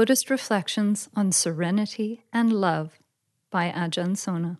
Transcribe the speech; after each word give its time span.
Buddhist 0.00 0.30
Reflections 0.30 1.10
on 1.14 1.30
Serenity 1.30 2.24
and 2.32 2.54
Love 2.54 2.98
by 3.50 3.70
Ajahn 3.70 4.16
Sona. 4.16 4.58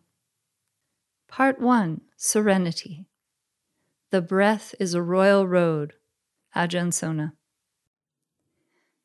Part 1.29 1.59
1 1.59 2.03
Serenity. 2.15 3.07
The 4.11 4.21
breath 4.21 4.75
is 4.79 4.93
a 4.93 5.01
royal 5.01 5.47
road. 5.47 5.95
Ajahn 6.55 6.93
Sona. 6.93 7.33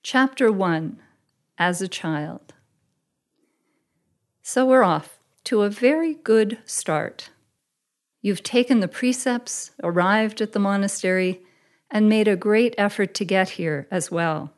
Chapter 0.04 0.52
1 0.52 1.00
As 1.58 1.82
a 1.82 1.88
Child. 1.88 2.54
So 4.42 4.66
we're 4.66 4.84
off 4.84 5.20
to 5.46 5.62
a 5.62 5.70
very 5.70 6.16
good 6.16 6.58
start. 6.66 7.30
You've 8.22 8.44
taken 8.44 8.82
the 8.82 8.90
precepts, 8.90 9.72
arrived 9.82 10.42
at 10.42 10.52
the 10.52 10.60
monastery, 10.60 11.44
and 11.90 12.10
made 12.10 12.28
a 12.28 12.36
great 12.36 12.76
effort 12.78 13.14
to 13.14 13.24
get 13.24 13.52
here 13.52 13.88
as 13.90 14.12
well. 14.12 14.55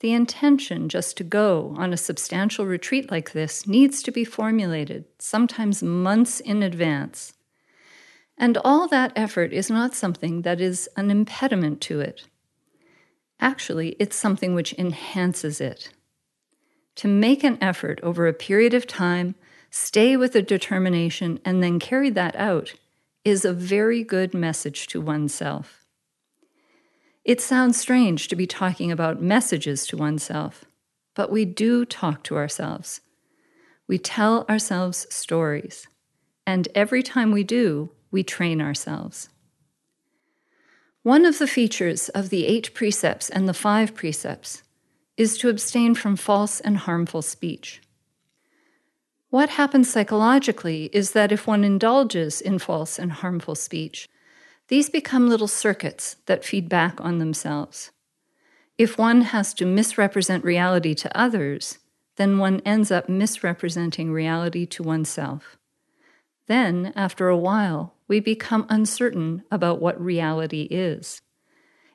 The 0.00 0.12
intention 0.12 0.88
just 0.88 1.16
to 1.16 1.24
go 1.24 1.74
on 1.78 1.92
a 1.92 1.96
substantial 1.96 2.66
retreat 2.66 3.10
like 3.10 3.32
this 3.32 3.66
needs 3.66 4.02
to 4.02 4.10
be 4.10 4.24
formulated, 4.24 5.06
sometimes 5.18 5.82
months 5.82 6.40
in 6.40 6.62
advance. 6.62 7.32
And 8.36 8.58
all 8.58 8.86
that 8.88 9.12
effort 9.16 9.52
is 9.52 9.70
not 9.70 9.94
something 9.94 10.42
that 10.42 10.60
is 10.60 10.88
an 10.96 11.10
impediment 11.10 11.80
to 11.82 12.00
it. 12.00 12.24
Actually, 13.40 13.96
it's 13.98 14.16
something 14.16 14.54
which 14.54 14.74
enhances 14.74 15.60
it. 15.60 15.90
To 16.96 17.08
make 17.08 17.44
an 17.44 17.58
effort 17.62 18.00
over 18.02 18.26
a 18.26 18.34
period 18.34 18.74
of 18.74 18.86
time 18.86 19.34
stay 19.70 20.16
with 20.16 20.34
a 20.34 20.42
determination, 20.42 21.38
and 21.44 21.62
then 21.62 21.78
carry 21.78 22.08
that 22.10 22.34
out 22.36 22.74
is 23.24 23.44
a 23.44 23.52
very 23.52 24.02
good 24.02 24.32
message 24.32 24.86
to 24.86 25.00
oneself. 25.00 25.75
It 27.26 27.40
sounds 27.40 27.76
strange 27.76 28.28
to 28.28 28.36
be 28.36 28.46
talking 28.46 28.92
about 28.92 29.20
messages 29.20 29.84
to 29.88 29.96
oneself, 29.96 30.64
but 31.16 31.28
we 31.28 31.44
do 31.44 31.84
talk 31.84 32.22
to 32.22 32.36
ourselves. 32.36 33.00
We 33.88 33.98
tell 33.98 34.46
ourselves 34.48 35.08
stories, 35.10 35.88
and 36.46 36.68
every 36.72 37.02
time 37.02 37.32
we 37.32 37.42
do, 37.42 37.90
we 38.12 38.22
train 38.22 38.60
ourselves. 38.60 39.28
One 41.02 41.24
of 41.24 41.40
the 41.40 41.48
features 41.48 42.08
of 42.10 42.30
the 42.30 42.46
eight 42.46 42.72
precepts 42.74 43.28
and 43.28 43.48
the 43.48 43.54
five 43.54 43.96
precepts 43.96 44.62
is 45.16 45.36
to 45.38 45.48
abstain 45.48 45.96
from 45.96 46.14
false 46.14 46.60
and 46.60 46.76
harmful 46.76 47.22
speech. 47.22 47.82
What 49.30 49.48
happens 49.50 49.90
psychologically 49.90 50.90
is 50.92 51.10
that 51.10 51.32
if 51.32 51.44
one 51.44 51.64
indulges 51.64 52.40
in 52.40 52.60
false 52.60 53.00
and 53.00 53.10
harmful 53.10 53.56
speech, 53.56 54.08
these 54.68 54.90
become 54.90 55.28
little 55.28 55.48
circuits 55.48 56.16
that 56.26 56.44
feed 56.44 56.68
back 56.68 57.00
on 57.00 57.18
themselves. 57.18 57.92
If 58.78 58.98
one 58.98 59.22
has 59.22 59.54
to 59.54 59.64
misrepresent 59.64 60.44
reality 60.44 60.94
to 60.96 61.18
others, 61.18 61.78
then 62.16 62.38
one 62.38 62.60
ends 62.64 62.90
up 62.90 63.08
misrepresenting 63.08 64.10
reality 64.10 64.66
to 64.66 64.82
oneself. 64.82 65.56
Then, 66.46 66.92
after 66.96 67.28
a 67.28 67.36
while, 67.36 67.94
we 68.08 68.20
become 68.20 68.66
uncertain 68.68 69.44
about 69.50 69.80
what 69.80 70.00
reality 70.00 70.62
is. 70.62 71.22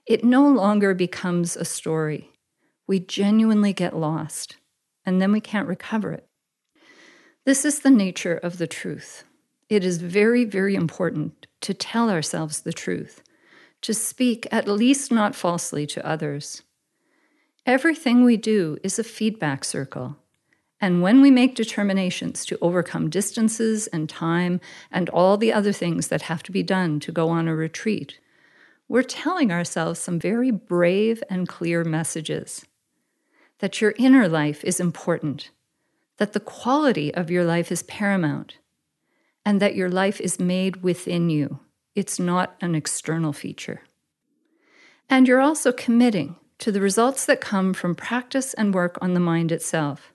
It 0.06 0.24
no 0.24 0.48
longer 0.48 0.94
becomes 0.94 1.56
a 1.56 1.66
story. 1.66 2.32
We 2.88 3.00
genuinely 3.00 3.74
get 3.74 3.96
lost, 3.96 4.58
and 5.06 5.22
then 5.22 5.32
we 5.32 5.40
can't 5.40 5.68
recover 5.68 6.14
it. 6.14 6.28
This 7.46 7.66
is 7.66 7.80
the 7.80 7.90
nature 7.90 8.36
of 8.36 8.58
the 8.58 8.68
truth. 8.68 9.24
It 9.70 9.84
is 9.84 10.02
very, 10.02 10.46
very 10.46 10.76
important 10.76 11.48
to 11.62 11.74
tell 11.74 12.10
ourselves 12.10 12.62
the 12.62 12.74
truth, 12.74 13.22
to 13.82 13.94
speak 13.94 14.48
at 14.52 14.68
least 14.68 15.12
not 15.12 15.36
falsely 15.36 15.88
to 15.88 16.06
others. 16.06 16.64
Everything 17.66 18.24
we 18.24 18.38
do 18.38 18.78
is 18.84 18.98
a 18.98 19.04
feedback 19.04 19.64
circle. 19.64 20.18
And 20.80 21.04
when 21.04 21.22
we 21.22 21.30
make 21.30 21.54
determinations 21.54 22.44
to 22.46 22.58
overcome 22.60 23.10
distances 23.10 23.86
and 23.88 24.10
time 24.10 24.60
and 24.92 25.10
all 25.10 25.38
the 25.38 25.54
other 25.54 25.72
things 25.72 26.08
that 26.08 26.24
have 26.24 26.42
to 26.44 26.52
be 26.52 26.64
done 26.64 27.00
to 27.02 27.12
go 27.12 27.30
on 27.30 27.48
a 27.48 27.56
retreat, 27.56 28.20
we're 28.88 29.04
telling 29.04 29.52
ourselves 29.52 30.00
some 30.00 30.20
very 30.20 30.50
brave 30.50 31.24
and 31.30 31.48
clear 31.48 31.84
messages. 31.84 32.66
That 33.60 33.80
your 33.80 33.94
inner 33.98 34.28
life 34.28 34.64
is 34.64 34.80
important, 34.80 35.52
that 36.18 36.34
the 36.34 36.40
quality 36.40 37.14
of 37.14 37.30
your 37.30 37.46
life 37.46 37.72
is 37.72 37.84
paramount 37.84 38.58
and 39.46 39.60
that 39.60 39.76
your 39.76 39.90
life 39.90 40.22
is 40.22 40.40
made 40.40 40.84
within 40.84 41.30
you. 41.30 41.60
It's 41.96 42.20
not 42.20 42.56
an 42.62 42.76
external 42.76 43.34
feature. 43.34 43.82
And 45.10 45.28
you're 45.28 45.42
also 45.42 45.72
committing 45.72 46.38
to 46.60 46.72
the 46.72 46.82
results 46.82 47.26
that 47.26 47.42
come 47.42 47.74
from 47.74 47.96
practice 47.96 48.54
and 48.54 48.74
work 48.74 48.98
on 49.02 49.14
the 49.14 49.20
mind 49.20 49.52
itself. 49.52 50.14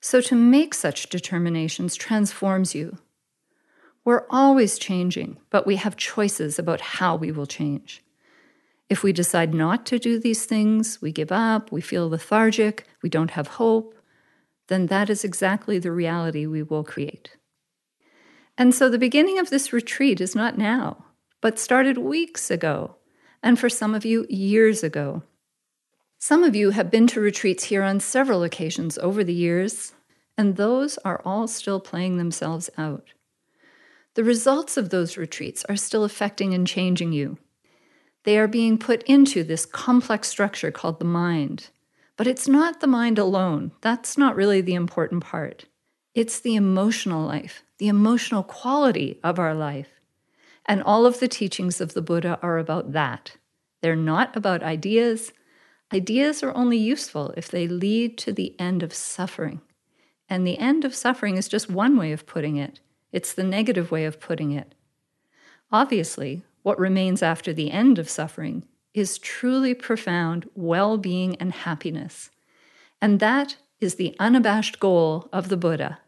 So 0.00 0.20
to 0.22 0.34
make 0.34 0.74
such 0.74 1.08
determinations 1.08 1.94
transforms 1.94 2.74
you. 2.74 2.98
We're 4.04 4.24
always 4.30 4.78
changing, 4.78 5.38
but 5.50 5.66
we 5.66 5.76
have 5.76 5.96
choices 5.96 6.58
about 6.58 6.80
how 6.80 7.16
we 7.16 7.30
will 7.30 7.46
change. 7.46 8.02
If 8.88 9.02
we 9.02 9.12
decide 9.12 9.52
not 9.52 9.84
to 9.86 9.98
do 9.98 10.18
these 10.18 10.46
things, 10.46 11.02
we 11.02 11.12
give 11.12 11.30
up, 11.30 11.70
we 11.70 11.82
feel 11.82 12.08
lethargic, 12.08 12.86
we 13.02 13.10
don't 13.10 13.32
have 13.32 13.48
hope, 13.48 13.94
then 14.68 14.86
that 14.86 15.10
is 15.10 15.24
exactly 15.24 15.78
the 15.78 15.92
reality 15.92 16.46
we 16.46 16.62
will 16.62 16.84
create. 16.84 17.36
And 18.58 18.74
so 18.74 18.88
the 18.88 18.98
beginning 18.98 19.38
of 19.38 19.50
this 19.50 19.72
retreat 19.72 20.20
is 20.20 20.34
not 20.34 20.58
now, 20.58 21.04
but 21.40 21.60
started 21.60 21.96
weeks 21.96 22.50
ago, 22.50 22.96
and 23.40 23.56
for 23.56 23.68
some 23.68 23.94
of 23.94 24.04
you, 24.04 24.26
years 24.28 24.82
ago. 24.82 25.22
Some 26.18 26.42
of 26.42 26.56
you 26.56 26.70
have 26.70 26.90
been 26.90 27.06
to 27.08 27.20
retreats 27.20 27.64
here 27.64 27.84
on 27.84 28.00
several 28.00 28.42
occasions 28.42 28.98
over 28.98 29.22
the 29.22 29.32
years, 29.32 29.92
and 30.36 30.56
those 30.56 30.98
are 30.98 31.22
all 31.24 31.46
still 31.46 31.78
playing 31.78 32.16
themselves 32.16 32.68
out. 32.76 33.12
The 34.14 34.24
results 34.24 34.76
of 34.76 34.90
those 34.90 35.16
retreats 35.16 35.64
are 35.68 35.76
still 35.76 36.02
affecting 36.02 36.52
and 36.52 36.66
changing 36.66 37.12
you. 37.12 37.38
They 38.24 38.36
are 38.38 38.48
being 38.48 38.76
put 38.76 39.04
into 39.04 39.44
this 39.44 39.64
complex 39.64 40.26
structure 40.26 40.72
called 40.72 40.98
the 40.98 41.04
mind, 41.04 41.70
but 42.16 42.26
it's 42.26 42.48
not 42.48 42.80
the 42.80 42.88
mind 42.88 43.20
alone. 43.20 43.70
That's 43.82 44.18
not 44.18 44.34
really 44.34 44.60
the 44.60 44.74
important 44.74 45.22
part. 45.22 45.66
It's 46.12 46.40
the 46.40 46.56
emotional 46.56 47.24
life, 47.24 47.62
the 47.78 47.88
emotional 47.88 48.42
quality 48.42 49.18
of 49.22 49.38
our 49.38 49.54
life. 49.54 50.00
And 50.66 50.82
all 50.82 51.06
of 51.06 51.20
the 51.20 51.28
teachings 51.28 51.80
of 51.80 51.94
the 51.94 52.02
Buddha 52.02 52.38
are 52.42 52.58
about 52.58 52.92
that. 52.92 53.36
They're 53.80 53.96
not 53.96 54.36
about 54.36 54.62
ideas. 54.62 55.32
Ideas 55.92 56.42
are 56.42 56.54
only 56.54 56.76
useful 56.76 57.32
if 57.36 57.48
they 57.48 57.66
lead 57.66 58.18
to 58.18 58.32
the 58.32 58.54
end 58.60 58.82
of 58.82 58.92
suffering. 58.92 59.60
And 60.28 60.46
the 60.46 60.58
end 60.58 60.84
of 60.84 60.94
suffering 60.94 61.36
is 61.36 61.48
just 61.48 61.70
one 61.70 61.96
way 61.96 62.12
of 62.12 62.26
putting 62.26 62.56
it, 62.56 62.80
it's 63.10 63.32
the 63.32 63.44
negative 63.44 63.90
way 63.90 64.04
of 64.04 64.20
putting 64.20 64.52
it. 64.52 64.74
Obviously, 65.72 66.42
what 66.62 66.78
remains 66.78 67.22
after 67.22 67.52
the 67.52 67.70
end 67.70 67.98
of 67.98 68.10
suffering 68.10 68.64
is 68.92 69.18
truly 69.18 69.72
profound 69.72 70.48
well 70.54 70.98
being 70.98 71.36
and 71.36 71.52
happiness. 71.52 72.30
And 73.00 73.20
that 73.20 73.56
is 73.80 73.94
the 73.94 74.16
unabashed 74.18 74.80
goal 74.80 75.28
of 75.32 75.48
the 75.48 75.56
Buddha. 75.56 76.00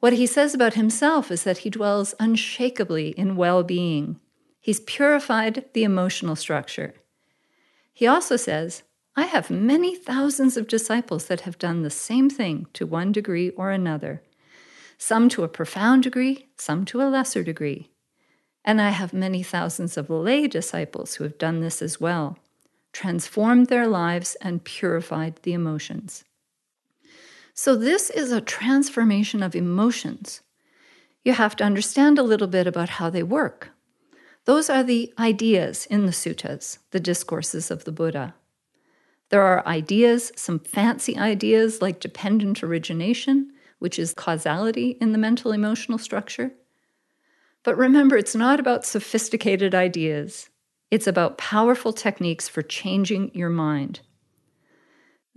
What 0.00 0.12
he 0.12 0.26
says 0.26 0.54
about 0.54 0.74
himself 0.74 1.30
is 1.30 1.42
that 1.42 1.58
he 1.58 1.70
dwells 1.70 2.14
unshakably 2.20 3.10
in 3.10 3.36
well 3.36 3.64
being. 3.64 4.20
He's 4.60 4.80
purified 4.80 5.64
the 5.72 5.82
emotional 5.82 6.36
structure. 6.36 6.94
He 7.92 8.06
also 8.06 8.36
says, 8.36 8.84
I 9.16 9.24
have 9.24 9.50
many 9.50 9.96
thousands 9.96 10.56
of 10.56 10.68
disciples 10.68 11.26
that 11.26 11.40
have 11.40 11.58
done 11.58 11.82
the 11.82 11.90
same 11.90 12.30
thing 12.30 12.68
to 12.74 12.86
one 12.86 13.10
degree 13.10 13.50
or 13.50 13.72
another, 13.72 14.22
some 14.96 15.28
to 15.30 15.42
a 15.42 15.48
profound 15.48 16.04
degree, 16.04 16.46
some 16.56 16.84
to 16.84 17.02
a 17.02 17.10
lesser 17.10 17.42
degree. 17.42 17.90
And 18.64 18.80
I 18.80 18.90
have 18.90 19.12
many 19.12 19.42
thousands 19.42 19.96
of 19.96 20.10
lay 20.10 20.46
disciples 20.46 21.14
who 21.14 21.24
have 21.24 21.38
done 21.38 21.58
this 21.58 21.82
as 21.82 22.00
well, 22.00 22.38
transformed 22.92 23.66
their 23.66 23.88
lives 23.88 24.36
and 24.40 24.62
purified 24.62 25.40
the 25.42 25.54
emotions. 25.54 26.22
So, 27.60 27.74
this 27.74 28.08
is 28.08 28.30
a 28.30 28.40
transformation 28.40 29.42
of 29.42 29.56
emotions. 29.56 30.42
You 31.24 31.32
have 31.32 31.56
to 31.56 31.64
understand 31.64 32.16
a 32.16 32.22
little 32.22 32.46
bit 32.46 32.68
about 32.68 32.88
how 32.88 33.10
they 33.10 33.24
work. 33.24 33.70
Those 34.44 34.70
are 34.70 34.84
the 34.84 35.12
ideas 35.18 35.84
in 35.86 36.06
the 36.06 36.12
suttas, 36.12 36.78
the 36.92 37.00
discourses 37.00 37.72
of 37.72 37.82
the 37.82 37.90
Buddha. 37.90 38.36
There 39.30 39.42
are 39.42 39.66
ideas, 39.66 40.30
some 40.36 40.60
fancy 40.60 41.18
ideas 41.18 41.82
like 41.82 41.98
dependent 41.98 42.62
origination, 42.62 43.50
which 43.80 43.98
is 43.98 44.14
causality 44.14 44.96
in 45.00 45.10
the 45.10 45.18
mental 45.18 45.50
emotional 45.50 45.98
structure. 45.98 46.52
But 47.64 47.76
remember, 47.76 48.16
it's 48.16 48.36
not 48.36 48.60
about 48.60 48.86
sophisticated 48.86 49.74
ideas, 49.74 50.48
it's 50.92 51.08
about 51.08 51.38
powerful 51.38 51.92
techniques 51.92 52.48
for 52.48 52.62
changing 52.62 53.32
your 53.34 53.50
mind. 53.50 53.98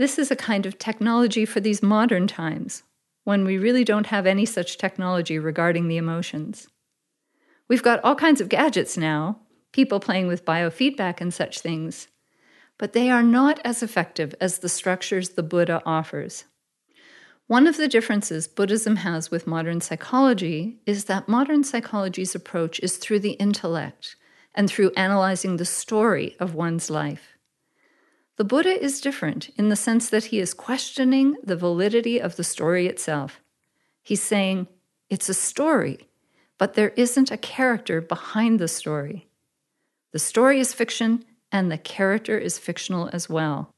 This 0.01 0.18
is 0.18 0.31
a 0.31 0.36
kind 0.36 0.65
of 0.65 0.80
technology 0.80 1.45
for 1.45 1.59
these 1.59 1.83
modern 1.83 2.25
times, 2.25 2.81
when 3.24 3.45
we 3.45 3.59
really 3.59 3.83
don't 3.83 4.07
have 4.07 4.25
any 4.25 4.48
such 4.48 4.80
technology 4.80 5.38
regarding 5.38 5.88
the 5.88 5.98
emotions. 5.98 6.68
We've 7.68 7.83
got 7.83 8.03
all 8.03 8.15
kinds 8.15 8.42
of 8.42 8.50
gadgets 8.50 8.98
now, 8.98 9.42
people 9.71 10.00
playing 10.00 10.25
with 10.25 10.44
biofeedback 10.44 11.21
and 11.21 11.31
such 11.31 11.59
things. 11.59 12.07
but 12.81 12.94
they 12.94 13.12
are 13.12 13.21
not 13.21 13.59
as 13.63 13.83
effective 13.83 14.33
as 14.42 14.57
the 14.57 14.68
structures 14.68 15.30
the 15.30 15.44
Buddha 15.44 15.83
offers. 15.86 16.45
One 17.45 17.68
of 17.68 17.77
the 17.77 17.88
differences 17.88 18.47
Buddhism 18.47 18.95
has 18.97 19.30
with 19.30 19.45
modern 19.45 19.81
psychology 19.81 20.80
is 20.88 21.06
that 21.06 21.30
modern 21.30 21.63
psychology's 21.63 22.33
approach 22.33 22.80
is 22.80 22.97
through 22.97 23.19
the 23.19 23.33
intellect 23.33 24.15
and 24.56 24.68
through 24.68 24.94
analyzing 24.97 25.57
the 25.57 25.65
story 25.65 26.36
of 26.39 26.56
one's 26.56 26.89
life. 26.89 27.38
The 28.42 28.46
Buddha 28.46 28.84
is 28.84 29.02
different 29.02 29.52
in 29.56 29.70
the 29.70 29.76
sense 29.76 30.10
that 30.10 30.26
he 30.26 30.40
is 30.40 30.56
questioning 30.56 31.36
the 31.44 31.56
validity 31.56 32.20
of 32.20 32.38
the 32.38 32.44
story 32.44 32.88
itself. 32.88 33.40
He's 34.02 34.24
saying, 34.24 34.68
it's 35.12 35.30
a 35.30 35.36
story, 35.36 36.08
but 36.58 36.74
there 36.74 36.90
isn't 36.98 37.30
a 37.30 37.38
character 37.38 38.02
behind 38.02 38.58
the 38.58 38.68
story. 38.68 39.30
The 40.12 40.18
story 40.18 40.60
is 40.60 40.74
fiction, 40.74 41.24
and 41.52 41.72
the 41.72 41.78
character 41.78 42.36
is 42.36 42.58
fictional 42.58 43.12
as 43.14 43.30
well. 43.30 43.76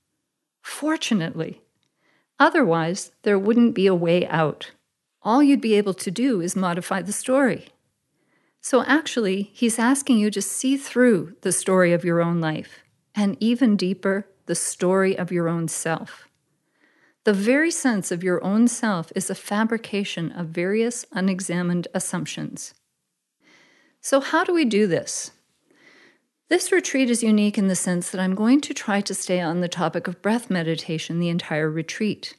Fortunately, 0.62 1.62
Otherwise, 2.40 3.12
there 3.24 3.38
wouldn't 3.38 3.76
be 3.76 3.88
a 3.88 3.94
way 3.94 4.26
out. 4.28 4.72
All 5.24 5.44
you'd 5.44 5.60
be 5.60 5.76
able 5.76 5.94
to 5.96 6.10
do 6.10 6.40
is 6.40 6.56
modify 6.56 7.02
the 7.02 7.12
story. 7.12 7.66
So, 8.62 8.82
actually, 8.84 9.52
he's 9.54 9.78
asking 9.78 10.20
you 10.20 10.32
to 10.32 10.42
see 10.42 10.78
through 10.78 11.36
the 11.42 11.52
story 11.52 11.92
of 11.92 12.06
your 12.06 12.22
own 12.22 12.40
life, 12.40 12.83
and 13.16 13.38
even 13.40 13.76
deeper, 13.76 14.28
the 14.46 14.56
story 14.56 15.18
of 15.18 15.32
your 15.32 15.48
own 15.48 15.68
self. 15.68 16.28
The 17.24 17.34
very 17.34 17.72
sense 17.72 18.12
of 18.12 18.24
your 18.24 18.44
own 18.44 18.68
self 18.68 19.12
is 19.16 19.30
a 19.30 19.36
fabrication 19.36 20.32
of 20.32 20.48
various 20.48 21.06
unexamined 21.14 21.88
assumptions. 21.94 22.74
So, 24.02 24.20
how 24.20 24.44
do 24.44 24.54
we 24.54 24.66
do 24.66 24.88
this? 24.88 25.32
This 26.50 26.72
retreat 26.72 27.10
is 27.10 27.24
unique 27.24 27.58
in 27.58 27.70
the 27.70 27.76
sense 27.76 28.10
that 28.10 28.20
I'm 28.20 28.36
going 28.36 28.60
to 28.62 28.74
try 28.74 29.00
to 29.02 29.14
stay 29.14 29.40
on 29.40 29.62
the 29.62 29.70
topic 29.70 30.08
of 30.08 30.22
breath 30.22 30.50
meditation 30.50 31.20
the 31.20 31.30
entire 31.30 31.70
retreat. 31.70 32.36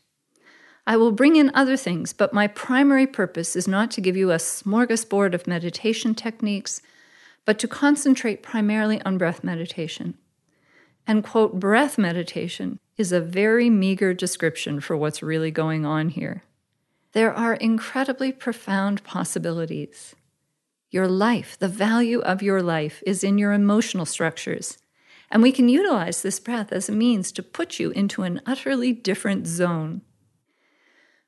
I 0.86 0.98
will 0.98 1.12
bring 1.12 1.36
in 1.36 1.50
other 1.54 1.78
things, 1.78 2.12
but 2.12 2.34
my 2.34 2.46
primary 2.46 3.06
purpose 3.06 3.56
is 3.56 3.66
not 3.66 3.90
to 3.92 4.02
give 4.02 4.16
you 4.16 4.30
a 4.30 4.36
smorgasbord 4.36 5.32
of 5.32 5.46
meditation 5.46 6.14
techniques, 6.14 6.82
but 7.46 7.58
to 7.58 7.66
concentrate 7.66 8.42
primarily 8.42 9.00
on 9.02 9.16
breath 9.16 9.42
meditation. 9.42 10.18
And 11.06 11.22
quote, 11.22 11.60
breath 11.60 11.98
meditation 11.98 12.78
is 12.96 13.12
a 13.12 13.20
very 13.20 13.68
meager 13.68 14.14
description 14.14 14.80
for 14.80 14.96
what's 14.96 15.22
really 15.22 15.50
going 15.50 15.84
on 15.84 16.10
here. 16.10 16.42
There 17.12 17.32
are 17.32 17.54
incredibly 17.54 18.32
profound 18.32 19.04
possibilities. 19.04 20.14
Your 20.90 21.08
life, 21.08 21.58
the 21.58 21.68
value 21.68 22.20
of 22.20 22.42
your 22.42 22.62
life, 22.62 23.02
is 23.04 23.24
in 23.24 23.36
your 23.36 23.52
emotional 23.52 24.06
structures. 24.06 24.78
And 25.30 25.42
we 25.42 25.52
can 25.52 25.68
utilize 25.68 26.22
this 26.22 26.38
breath 26.38 26.72
as 26.72 26.88
a 26.88 26.92
means 26.92 27.32
to 27.32 27.42
put 27.42 27.80
you 27.80 27.90
into 27.90 28.22
an 28.22 28.40
utterly 28.46 28.92
different 28.92 29.46
zone. 29.46 30.02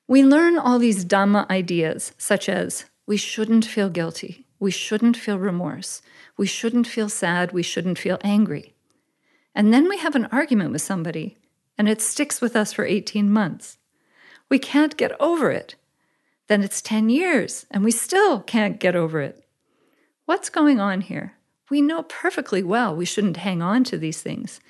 We 0.06 0.23
learn 0.23 0.56
all 0.56 0.78
these 0.78 1.05
Dhamma 1.05 1.50
ideas, 1.50 2.12
such 2.17 2.49
as 2.49 2.84
we 3.06 3.17
shouldn't 3.17 3.64
feel 3.64 3.90
guilty, 3.90 4.46
we 4.61 4.70
shouldn't 4.70 5.17
feel 5.17 5.38
remorse, 5.38 6.00
we 6.37 6.46
shouldn't 6.46 6.87
feel 6.87 7.08
sad, 7.08 7.50
we 7.50 7.64
shouldn't 7.64 7.99
feel 7.99 8.19
angry. 8.23 8.75
And 9.56 9.73
then 9.73 9.88
we 9.88 9.97
have 9.97 10.14
an 10.14 10.26
argument 10.26 10.70
with 10.70 10.82
somebody, 10.82 11.38
and 11.79 11.88
it 11.88 12.03
sticks 12.03 12.43
with 12.43 12.55
us 12.55 12.75
for 12.75 12.85
18 12.85 13.32
months. 13.32 13.79
We 14.50 14.58
can't 14.58 14.99
get 14.99 15.19
over 15.19 15.50
it. 15.50 15.76
Then 16.47 16.62
it's 16.62 16.82
10 16.82 17.08
years, 17.08 17.64
and 17.70 17.82
we 17.82 17.91
still 17.91 18.41
can't 18.41 18.79
get 18.79 18.94
over 18.94 19.19
it. 19.23 19.43
What's 20.26 20.50
going 20.50 20.79
on 20.79 21.00
here? 21.00 21.37
We 21.70 21.81
know 21.81 22.03
perfectly 22.03 22.62
well 22.62 22.94
we 22.94 23.06
shouldn't 23.06 23.38
hang 23.38 23.62
on 23.62 23.82
to 23.85 23.97
these 23.97 24.20
things, 24.20 24.61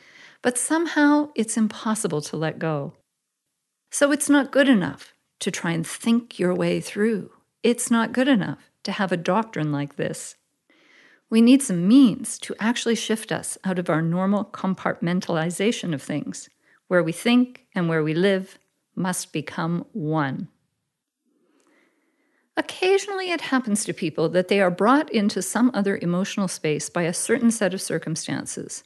but 0.41 0.57
somehow 0.57 1.31
it's 1.35 1.57
impossible 1.57 2.21
to 2.23 2.37
let 2.37 2.61
go. 2.61 2.95
So 3.91 4.13
it's 4.13 4.31
not 4.31 4.53
good 4.53 4.69
enough 4.69 5.13
to 5.41 5.51
try 5.51 5.73
and 5.73 5.85
think 5.85 6.39
your 6.39 6.55
way 6.55 6.81
through. 6.81 7.33
It's 7.65 7.91
not 7.91 8.13
good 8.13 8.29
enough 8.29 8.71
to 8.85 8.93
have 8.93 9.11
a 9.11 9.17
doctrine 9.17 9.73
like 9.73 9.97
this. 9.97 10.37
We 11.29 11.41
need 11.41 11.63
some 11.63 11.89
means 11.89 12.39
to 12.41 12.55
actually 12.61 12.95
shift 12.95 13.33
us 13.33 13.59
out 13.65 13.79
of 13.79 13.91
our 13.91 14.03
normal 14.03 14.45
compartmentalization 14.45 15.93
of 15.93 16.03
things, 16.03 16.49
where 16.87 17.03
we 17.03 17.13
think 17.13 17.67
and 17.75 17.89
where 17.89 18.05
we 18.05 18.15
live 18.15 18.59
must 18.95 19.33
become 19.33 19.87
one. 19.93 20.49
Occasionally, 22.57 23.31
it 23.31 23.43
happens 23.43 23.85
to 23.85 23.93
people 23.93 24.29
that 24.31 24.49
they 24.49 24.61
are 24.61 24.71
brought 24.71 25.11
into 25.13 25.43
some 25.43 25.71
other 25.75 25.99
emotional 26.01 26.49
space 26.49 26.89
by 26.89 27.03
a 27.03 27.13
certain 27.13 27.51
set 27.51 27.75
of 27.75 27.83
circumstances. 27.83 28.83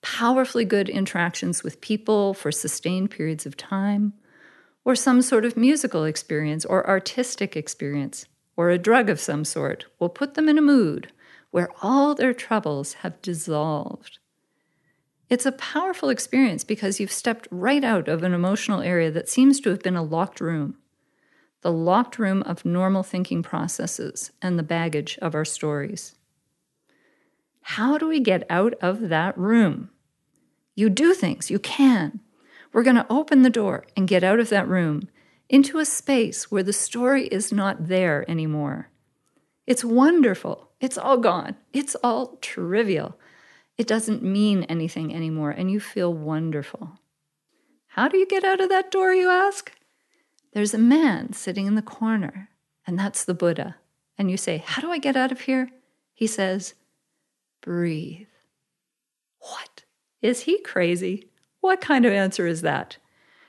Powerfully 0.00 0.64
good 0.64 0.88
interactions 0.88 1.62
with 1.62 1.80
people 1.80 2.34
for 2.34 2.50
sustained 2.50 3.10
periods 3.10 3.46
of 3.46 3.56
time, 3.56 4.14
or 4.84 4.96
some 4.96 5.22
sort 5.22 5.44
of 5.44 5.56
musical 5.56 6.04
experience 6.04 6.64
or 6.64 6.88
artistic 6.88 7.56
experience, 7.56 8.26
or 8.56 8.70
a 8.70 8.78
drug 8.78 9.10
of 9.10 9.20
some 9.20 9.44
sort 9.44 9.84
will 10.00 10.08
put 10.08 10.34
them 10.34 10.48
in 10.48 10.58
a 10.58 10.62
mood 10.62 11.12
where 11.50 11.70
all 11.82 12.14
their 12.14 12.34
troubles 12.34 12.94
have 12.94 13.20
dissolved. 13.22 14.18
It's 15.28 15.46
a 15.46 15.52
powerful 15.52 16.08
experience 16.08 16.64
because 16.64 17.00
you've 17.00 17.12
stepped 17.12 17.48
right 17.50 17.84
out 17.84 18.08
of 18.08 18.22
an 18.22 18.32
emotional 18.32 18.80
area 18.80 19.10
that 19.10 19.28
seems 19.28 19.60
to 19.60 19.70
have 19.70 19.82
been 19.82 19.96
a 19.96 20.02
locked 20.02 20.40
room 20.40 20.76
the 21.62 21.72
locked 21.72 22.18
room 22.18 22.42
of 22.44 22.64
normal 22.64 23.02
thinking 23.02 23.42
processes 23.42 24.30
and 24.40 24.58
the 24.58 24.62
baggage 24.62 25.18
of 25.20 25.34
our 25.34 25.44
stories. 25.44 26.14
How 27.62 27.98
do 27.98 28.06
we 28.06 28.20
get 28.20 28.46
out 28.48 28.74
of 28.80 29.08
that 29.08 29.36
room? 29.36 29.90
You 30.74 30.88
do 30.88 31.14
things, 31.14 31.50
you 31.50 31.58
can. 31.58 32.20
We're 32.72 32.84
going 32.84 32.96
to 32.96 33.06
open 33.10 33.42
the 33.42 33.50
door 33.50 33.86
and 33.96 34.06
get 34.06 34.22
out 34.22 34.38
of 34.38 34.50
that 34.50 34.68
room 34.68 35.08
into 35.48 35.78
a 35.78 35.84
space 35.84 36.50
where 36.50 36.62
the 36.62 36.72
story 36.72 37.26
is 37.26 37.52
not 37.52 37.88
there 37.88 38.24
anymore. 38.30 38.90
It's 39.68 39.84
wonderful. 39.84 40.70
It's 40.80 40.96
all 40.96 41.18
gone. 41.18 41.56
It's 41.74 41.94
all 42.02 42.38
trivial. 42.40 43.18
It 43.76 43.86
doesn't 43.86 44.22
mean 44.22 44.62
anything 44.62 45.14
anymore, 45.14 45.50
and 45.50 45.70
you 45.70 45.78
feel 45.78 46.12
wonderful. 46.12 46.98
How 47.88 48.08
do 48.08 48.16
you 48.16 48.26
get 48.26 48.44
out 48.44 48.62
of 48.62 48.70
that 48.70 48.90
door, 48.90 49.12
you 49.12 49.28
ask? 49.28 49.70
there's 50.54 50.72
a 50.72 50.78
man 50.78 51.34
sitting 51.34 51.66
in 51.66 51.74
the 51.74 51.82
corner, 51.82 52.48
and 52.86 52.98
that's 52.98 53.24
the 53.24 53.34
Buddha. 53.34 53.76
And 54.16 54.30
you 54.30 54.38
say, 54.38 54.64
How 54.64 54.80
do 54.80 54.90
I 54.90 54.96
get 54.96 55.16
out 55.16 55.32
of 55.32 55.42
here? 55.42 55.68
He 56.14 56.26
says, 56.26 56.72
Breathe. 57.60 58.26
What? 59.38 59.84
Is 60.22 60.40
he 60.40 60.62
crazy? 60.62 61.28
What 61.60 61.82
kind 61.82 62.06
of 62.06 62.12
answer 62.14 62.46
is 62.46 62.62
that? 62.62 62.96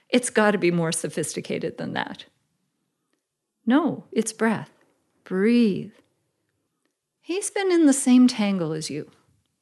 It's 0.10 0.30
got 0.30 0.52
to 0.52 0.58
be 0.58 0.70
more 0.70 0.92
sophisticated 0.92 1.78
than 1.78 1.94
that. 1.94 2.26
No, 3.66 4.04
it's 4.12 4.34
breath. 4.34 4.72
Breathe. 5.24 5.94
He's 7.30 7.52
been 7.52 7.72
in 7.72 7.86
the 7.86 7.94
same 7.94 8.28
tangle 8.28 8.74
as 8.74 8.90
you. 8.90 9.12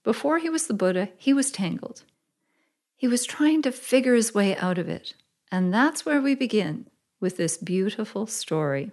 Before 0.06 0.38
he 0.38 0.50
was 0.50 0.68
the 0.68 0.74
Buddha, 0.74 1.10
he 1.18 1.34
was 1.34 1.52
tangled. 1.52 2.04
He 2.96 3.10
was 3.10 3.26
trying 3.26 3.62
to 3.64 3.74
figure 3.74 4.16
his 4.16 4.34
way 4.34 4.56
out 4.56 4.78
of 4.78 4.88
it. 4.88 5.16
And 5.52 5.74
that's 5.74 6.06
where 6.06 6.22
we 6.22 6.34
begin 6.34 6.88
with 7.20 7.36
this 7.36 7.58
beautiful 7.58 8.26
story. 8.26 8.92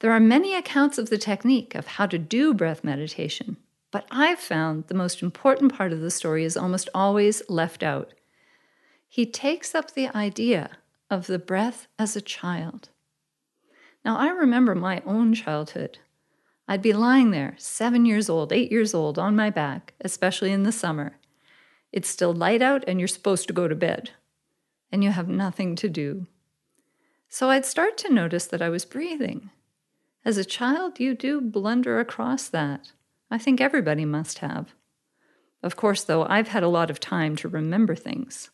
There 0.00 0.10
are 0.10 0.18
many 0.18 0.56
accounts 0.56 0.98
of 0.98 1.10
the 1.10 1.16
technique 1.16 1.76
of 1.76 1.86
how 1.86 2.06
to 2.06 2.18
do 2.18 2.52
breath 2.54 2.82
meditation, 2.82 3.56
but 3.92 4.04
I've 4.10 4.40
found 4.40 4.88
the 4.88 4.94
most 4.94 5.22
important 5.22 5.72
part 5.72 5.92
of 5.92 6.00
the 6.00 6.10
story 6.10 6.42
is 6.42 6.56
almost 6.56 6.88
always 6.92 7.40
left 7.48 7.84
out. 7.84 8.14
He 9.08 9.26
takes 9.26 9.76
up 9.76 9.92
the 9.92 10.08
idea 10.08 10.70
of 11.08 11.28
the 11.28 11.38
breath 11.38 11.86
as 12.00 12.16
a 12.16 12.20
child. 12.20 12.88
Now, 14.04 14.16
I 14.16 14.30
remember 14.30 14.74
my 14.74 15.04
own 15.06 15.34
childhood. 15.34 15.98
I'd 16.72 16.80
be 16.80 16.94
lying 16.94 17.32
there, 17.32 17.54
seven 17.58 18.06
years 18.06 18.30
old, 18.30 18.50
eight 18.50 18.72
years 18.72 18.94
old, 18.94 19.18
on 19.18 19.36
my 19.36 19.50
back, 19.50 19.92
especially 20.00 20.52
in 20.52 20.62
the 20.62 20.72
summer. 20.72 21.18
It's 21.92 22.08
still 22.08 22.32
light 22.32 22.62
out, 22.62 22.82
and 22.86 22.98
you're 22.98 23.08
supposed 23.08 23.46
to 23.48 23.52
go 23.52 23.68
to 23.68 23.74
bed, 23.74 24.12
and 24.90 25.04
you 25.04 25.10
have 25.10 25.28
nothing 25.28 25.76
to 25.76 25.90
do. 25.90 26.28
So 27.28 27.50
I'd 27.50 27.66
start 27.66 27.98
to 27.98 28.10
notice 28.10 28.46
that 28.46 28.62
I 28.62 28.70
was 28.70 28.86
breathing. 28.86 29.50
As 30.24 30.38
a 30.38 30.46
child, 30.46 30.98
you 30.98 31.14
do 31.14 31.42
blunder 31.42 32.00
across 32.00 32.48
that. 32.48 32.92
I 33.30 33.36
think 33.36 33.60
everybody 33.60 34.06
must 34.06 34.38
have. 34.38 34.72
Of 35.62 35.76
course, 35.76 36.02
though, 36.02 36.24
I've 36.24 36.48
had 36.48 36.62
a 36.62 36.68
lot 36.68 36.90
of 36.90 37.00
time 37.00 37.36
to 37.36 37.48
remember 37.48 37.94
things. 37.94 38.48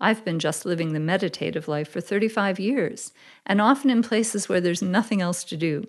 I've 0.00 0.24
been 0.24 0.38
just 0.38 0.64
living 0.64 0.94
the 0.94 0.98
meditative 0.98 1.68
life 1.68 1.90
for 1.90 2.00
35 2.00 2.58
years, 2.58 3.12
and 3.44 3.60
often 3.60 3.90
in 3.90 4.00
places 4.00 4.48
where 4.48 4.62
there's 4.62 4.80
nothing 4.80 5.20
else 5.20 5.44
to 5.44 5.58
do. 5.58 5.86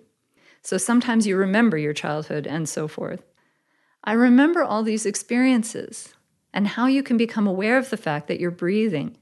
So 0.62 0.78
sometimes 0.78 1.26
you 1.26 1.36
remember 1.36 1.76
your 1.76 1.92
childhood 1.92 2.46
and 2.46 2.68
so 2.68 2.88
forth. 2.88 3.22
I 4.04 4.12
remember 4.12 4.62
all 4.62 4.82
these 4.82 5.06
experiences 5.06 6.14
and 6.54 6.68
how 6.68 6.86
you 6.86 7.02
can 7.02 7.16
become 7.16 7.46
aware 7.46 7.78
of 7.78 7.90
the 7.90 7.96
fact 7.96 8.28
that 8.28 8.38
you're 8.38 8.50
breathing, 8.50 9.16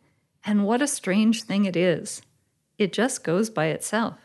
and 0.44 0.64
what 0.64 0.82
a 0.82 0.86
strange 0.86 1.42
thing 1.42 1.64
it 1.64 1.76
is. 1.76 2.22
It 2.78 2.92
just 2.92 3.22
goes 3.22 3.50
by 3.50 3.66
itself. 3.66 4.18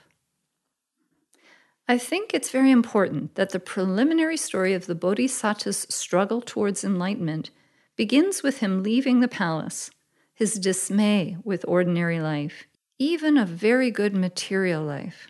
I 1.88 2.00
think 2.00 2.34
it's 2.34 2.50
very 2.50 2.72
important 2.72 3.36
that 3.36 3.51
the 3.51 3.60
preliminary 3.60 4.38
story 4.38 4.74
of 4.74 4.88
the 4.88 4.95
Bodhisattva's 4.95 5.86
struggle 5.89 6.41
towards 6.41 6.84
enlightenment 6.84 7.51
begins 7.95 8.41
with 8.41 8.57
him 8.57 8.81
leaving 8.81 9.19
the 9.19 9.27
palace, 9.27 9.91
his 10.34 10.55
dismay 10.55 11.38
with 11.43 11.63
ordinary 11.67 12.19
life, 12.19 12.65
even 12.98 13.38
a 13.38 13.45
very 13.45 13.91
good 13.91 14.15
material 14.15 14.84
life. 14.84 15.27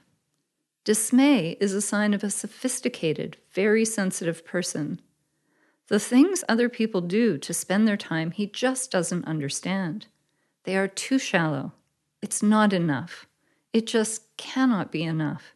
Dismay 0.86 1.58
is 1.60 1.74
a 1.74 1.82
sign 1.82 2.14
of 2.14 2.24
a 2.24 2.30
sophisticated, 2.30 3.38
very 3.52 3.86
sensitive 3.86 4.46
person. 4.46 5.02
The 5.88 6.00
things 6.00 6.44
other 6.48 6.70
people 6.70 7.02
do 7.02 7.40
to 7.40 7.54
spend 7.56 7.88
their 7.88 7.98
time, 7.98 8.30
he 8.30 8.46
just 8.46 8.92
doesn't 8.92 9.26
understand. 9.26 10.06
They 10.64 10.78
are 10.78 10.88
too 10.88 11.18
shallow. 11.18 11.74
It's 12.22 12.44
not 12.44 12.72
enough. 12.72 13.26
It 13.74 13.88
just 13.88 14.38
cannot 14.38 14.92
be 14.92 15.02
enough. 15.02 15.56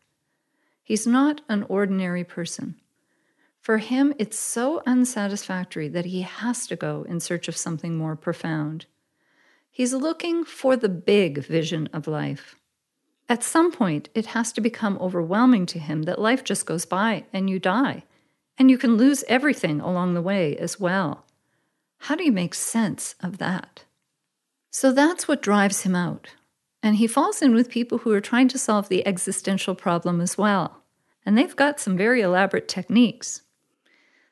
He's 0.83 1.05
not 1.05 1.41
an 1.47 1.61
ordinary 1.69 2.23
person. 2.23 2.77
For 3.61 3.77
him, 3.77 4.15
it's 4.17 4.39
so 4.39 4.81
unsatisfactory 4.87 5.89
that 5.89 6.05
he 6.05 6.23
has 6.23 6.65
to 6.65 6.75
go 6.75 7.05
in 7.07 7.19
search 7.19 7.47
of 7.47 7.55
something 7.55 7.95
more 7.95 8.15
profound. 8.15 8.87
He's 9.69 9.93
looking 9.93 10.43
for 10.43 10.75
the 10.75 10.89
big 10.89 11.37
vision 11.45 11.87
of 11.93 12.07
life. 12.07 12.55
At 13.29 13.43
some 13.43 13.71
point, 13.71 14.09
it 14.15 14.25
has 14.27 14.51
to 14.53 14.61
become 14.61 14.97
overwhelming 14.99 15.67
to 15.67 15.79
him 15.79 16.03
that 16.03 16.19
life 16.19 16.43
just 16.43 16.65
goes 16.65 16.85
by 16.85 17.25
and 17.31 17.47
you 17.47 17.59
die, 17.59 18.03
and 18.57 18.71
you 18.71 18.77
can 18.77 18.97
lose 18.97 19.23
everything 19.27 19.79
along 19.79 20.15
the 20.15 20.21
way 20.21 20.57
as 20.57 20.79
well. 20.79 21.25
How 21.99 22.15
do 22.15 22.23
you 22.23 22.31
make 22.31 22.55
sense 22.55 23.13
of 23.21 23.37
that? 23.37 23.85
So 24.71 24.91
that's 24.91 25.27
what 25.27 25.43
drives 25.43 25.81
him 25.81 25.95
out. 25.95 26.29
And 26.81 26.95
he 26.95 27.05
falls 27.05 27.41
in 27.41 27.53
with 27.53 27.69
people 27.69 27.99
who 27.99 28.11
are 28.13 28.21
trying 28.21 28.47
to 28.47 28.57
solve 28.57 28.89
the 28.89 29.05
existential 29.05 29.75
problem 29.75 30.21
as 30.21 30.37
well. 30.37 30.81
And 31.25 31.37
they've 31.37 31.55
got 31.55 31.79
some 31.79 31.97
very 31.97 32.21
elaborate 32.21 32.67
techniques. 32.67 33.43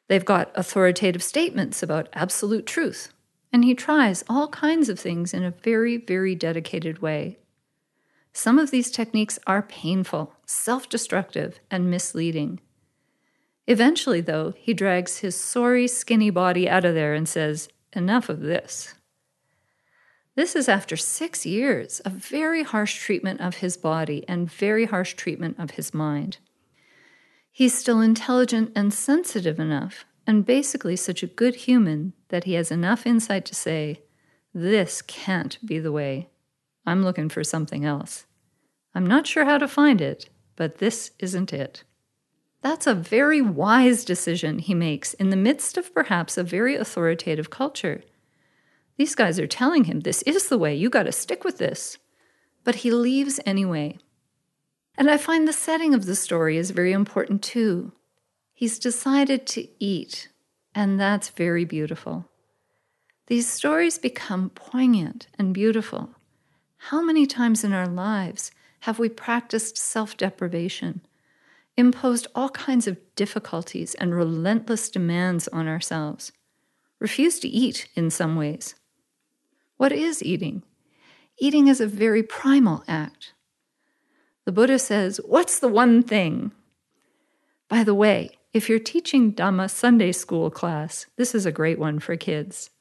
They've 0.08 0.26
got 0.26 0.52
authoritative 0.56 1.22
statements 1.22 1.84
about 1.84 2.10
absolute 2.14 2.66
truth. 2.66 3.14
And 3.52 3.64
he 3.64 3.76
tries 3.76 4.24
all 4.30 4.48
kinds 4.48 4.90
of 4.90 5.00
things 5.00 5.34
in 5.34 5.44
a 5.44 5.52
very, 5.52 5.98
very 5.98 6.34
dedicated 6.34 7.02
way. 7.02 7.38
Some 8.38 8.60
of 8.60 8.70
these 8.70 8.92
techniques 8.92 9.40
are 9.48 9.64
painful, 9.64 10.32
self 10.46 10.88
destructive, 10.88 11.60
and 11.72 11.90
misleading. 11.90 12.60
Eventually, 13.66 14.22
though, 14.22 14.54
he 14.56 14.76
drags 14.76 15.18
his 15.18 15.36
sorry, 15.36 15.88
skinny 15.88 16.30
body 16.30 16.70
out 16.70 16.86
of 16.86 16.94
there 16.94 17.16
and 17.16 17.28
says, 17.28 17.68
Enough 17.94 18.30
of 18.30 18.42
this. 18.42 18.94
This 20.36 20.56
is 20.56 20.70
after 20.70 20.96
six 20.96 21.48
years 21.48 22.00
of 22.02 22.12
very 22.12 22.62
harsh 22.62 23.00
treatment 23.00 23.42
of 23.42 23.56
his 23.56 23.76
body 23.76 24.24
and 24.28 24.52
very 24.52 24.86
harsh 24.86 25.16
treatment 25.16 25.58
of 25.58 25.72
his 25.72 25.92
mind. 25.92 26.38
He's 27.52 27.76
still 27.76 28.02
intelligent 28.02 28.72
and 28.76 28.94
sensitive 28.94 29.60
enough, 29.60 30.06
and 30.28 30.46
basically 30.46 30.96
such 30.96 31.24
a 31.24 31.34
good 31.42 31.56
human 31.56 32.14
that 32.28 32.44
he 32.44 32.54
has 32.54 32.70
enough 32.70 33.08
insight 33.08 33.46
to 33.46 33.56
say, 33.56 34.04
This 34.54 35.02
can't 35.02 35.58
be 35.66 35.80
the 35.80 35.92
way. 35.92 36.30
I'm 36.86 37.02
looking 37.04 37.30
for 37.30 37.44
something 37.44 37.84
else. 37.84 38.27
I'm 38.98 39.06
not 39.06 39.28
sure 39.28 39.46
how 39.46 39.60
to 39.60 39.68
find 39.68 40.02
it, 40.02 40.28
but 40.56 40.80
this 40.80 41.12
isn't 41.20 41.54
it. 41.54 41.84
That's 42.64 42.88
a 42.88 42.96
very 42.96 43.42
wise 43.42 44.04
decision 44.04 44.58
he 44.58 44.74
makes 44.74 45.14
in 45.14 45.30
the 45.30 45.36
midst 45.36 45.78
of 45.78 45.94
perhaps 45.94 46.36
a 46.36 46.44
very 46.44 46.76
authoritative 46.76 47.52
culture. 47.52 48.02
These 48.98 49.14
guys 49.14 49.40
are 49.40 49.46
telling 49.46 49.84
him 49.84 50.00
this 50.00 50.24
is 50.24 50.50
the 50.50 50.58
way, 50.58 50.74
you 50.74 50.90
got 50.90 51.04
to 51.04 51.12
stick 51.12 51.44
with 51.44 51.60
this. 51.60 52.00
But 52.64 52.78
he 52.78 52.90
leaves 52.90 53.40
anyway. 53.46 54.00
And 54.98 55.12
I 55.12 55.18
find 55.18 55.48
the 55.48 55.54
setting 55.54 55.94
of 55.94 56.08
the 56.08 56.16
story 56.16 56.58
is 56.58 56.72
very 56.72 56.92
important 56.92 57.44
too. 57.44 57.92
He's 58.52 58.80
decided 58.80 59.46
to 59.50 59.68
eat, 59.80 60.30
and 60.74 61.00
that's 61.00 61.30
very 61.30 61.66
beautiful. 61.66 62.26
These 63.28 63.48
stories 63.48 64.00
become 64.00 64.50
poignant 64.50 65.28
and 65.38 65.54
beautiful. 65.54 66.16
How 66.90 67.04
many 67.04 67.28
times 67.28 67.64
in 67.64 67.74
our 67.74 67.86
lives 67.86 68.50
have 68.82 69.00
we 69.00 69.10
practiced 69.10 69.78
self 69.78 70.18
deprivation, 70.18 71.02
imposed 71.76 72.28
all 72.34 72.50
kinds 72.50 72.88
of 72.88 72.98
difficulties 73.16 73.96
and 73.96 74.16
relentless 74.16 74.90
demands 74.90 75.48
on 75.50 75.68
ourselves, 75.68 76.32
refused 77.00 77.42
to 77.44 77.48
eat 77.48 77.88
in 77.96 78.10
some 78.10 78.36
ways, 78.36 78.76
what 79.78 79.92
is 79.92 80.24
eating? 80.24 80.64
Eating 81.40 81.68
is 81.68 81.80
a 81.80 81.88
very 81.88 82.24
primal 82.24 82.84
act. 82.88 83.34
The 84.46 84.52
Buddha 84.52 84.80
says, 84.80 85.22
What's 85.24 85.60
the 85.60 85.68
one 85.68 86.02
thing? 86.02 86.52
By 87.70 87.84
the 87.84 87.94
way, 87.94 88.32
if 88.54 88.70
you're 88.70 88.80
teaching 88.80 89.34
Dhamma 89.34 89.70
Sunday 89.70 90.12
school 90.14 90.50
class, 90.50 91.06
this 91.16 91.36
is 91.36 91.46
a 91.46 91.52
great 91.52 91.78
one 91.78 92.00
for 92.00 92.16
kids. 92.16 92.72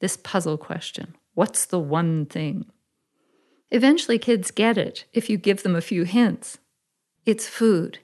This 0.00 0.16
puzzle 0.16 0.58
question 0.58 1.16
What's 1.34 1.66
the 1.66 1.80
one 1.80 2.26
thing? 2.26 2.66
Eventually, 3.74 4.20
kids 4.20 4.52
get 4.52 4.78
it 4.78 5.04
if 5.12 5.28
you 5.28 5.36
give 5.36 5.64
them 5.64 5.74
a 5.74 5.80
few 5.80 6.04
hints. 6.04 6.58
It's 7.26 7.48
food. 7.48 7.98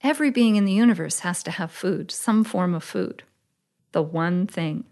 Every 0.00 0.30
being 0.30 0.54
in 0.54 0.64
the 0.64 0.70
universe 0.70 1.18
has 1.20 1.42
to 1.42 1.50
have 1.50 1.72
food, 1.72 2.12
some 2.12 2.44
form 2.44 2.72
of 2.72 2.84
food. 2.84 3.24
The 3.90 4.00
one 4.00 4.46
thing. 4.46 4.84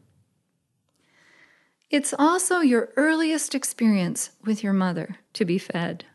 It's 1.90 2.12
also 2.18 2.58
your 2.58 2.92
earliest 2.96 3.54
experience 3.54 4.32
with 4.44 4.64
your 4.64 4.72
mother 4.72 5.18
to 5.34 5.44
be 5.44 5.58
fed. 5.58 6.06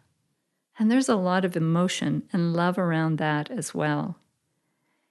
And 0.77 0.91
there's 0.91 1.07
a 1.07 1.15
lot 1.15 1.45
of 1.45 1.55
emotion 1.55 2.23
and 2.33 2.53
love 2.53 2.77
around 2.77 3.17
that 3.19 3.49
as 3.49 3.73
well. 3.73 4.17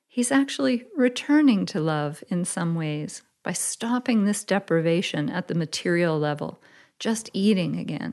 He's 0.08 0.30
actually 0.30 0.84
returning 0.94 1.64
to 1.64 1.80
love 1.80 2.22
in 2.28 2.44
some 2.44 2.74
ways 2.74 3.22
by 3.42 3.54
stopping 3.54 4.26
this 4.26 4.44
deprivation 4.44 5.30
at 5.30 5.48
the 5.48 5.54
material 5.54 6.18
level, 6.18 6.60
just 6.98 7.30
eating 7.32 7.78
again. 7.78 8.12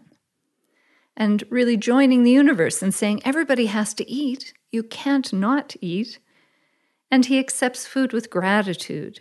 And 1.18 1.44
really 1.50 1.76
joining 1.76 2.24
the 2.24 2.32
universe 2.32 2.82
and 2.82 2.94
saying, 2.94 3.22
everybody 3.26 3.66
has 3.66 3.94
to 3.96 4.10
eat. 4.10 4.54
You 4.72 4.84
can't 4.84 5.34
not 5.34 5.76
eat. 5.82 6.20
And 7.12 7.26
he 7.26 7.40
accepts 7.40 7.86
food 7.86 8.14
with 8.14 8.30
gratitude 8.30 9.20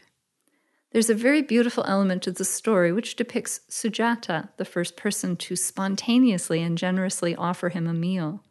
there's 0.96 1.10
a 1.10 1.14
very 1.14 1.42
beautiful 1.42 1.84
element 1.86 2.22
to 2.22 2.32
the 2.32 2.42
story 2.42 2.90
which 2.90 3.16
depicts 3.16 3.60
Sujata, 3.68 4.48
the 4.56 4.64
first 4.64 4.96
person 4.96 5.36
to 5.36 5.54
spontaneously 5.54 6.62
and 6.62 6.78
generously 6.78 7.36
offer 7.36 7.68
him 7.68 7.86
a 7.86 7.92
meal. 7.92 8.42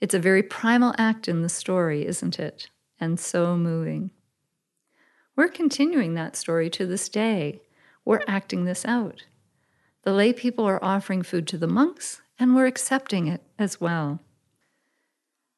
It's 0.00 0.14
a 0.14 0.20
very 0.20 0.44
primal 0.44 0.94
act 0.98 1.26
in 1.26 1.42
the 1.42 1.48
story, 1.48 2.06
isn't 2.06 2.38
it? 2.38 2.70
And 3.00 3.18
so 3.18 3.56
moving. 3.56 4.12
We're 5.34 5.48
continuing 5.48 6.14
that 6.14 6.36
story 6.36 6.70
to 6.70 6.86
this 6.86 7.08
day. 7.08 7.60
We're 8.04 8.22
acting 8.28 8.64
this 8.64 8.84
out. 8.84 9.24
The 10.04 10.12
lay 10.12 10.32
people 10.32 10.64
are 10.64 10.84
offering 10.84 11.24
food 11.24 11.48
to 11.48 11.58
the 11.58 11.66
monks, 11.66 12.20
and 12.38 12.54
we're 12.54 12.66
accepting 12.66 13.26
it 13.26 13.42
as 13.58 13.80
well. 13.80 14.20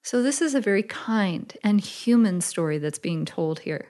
So, 0.03 0.23
this 0.23 0.41
is 0.41 0.55
a 0.55 0.61
very 0.61 0.83
kind 0.83 1.57
and 1.63 1.81
human 1.81 2.41
story 2.41 2.79
that's 2.79 2.99
being 2.99 3.25
told 3.25 3.61
here. 3.61 3.89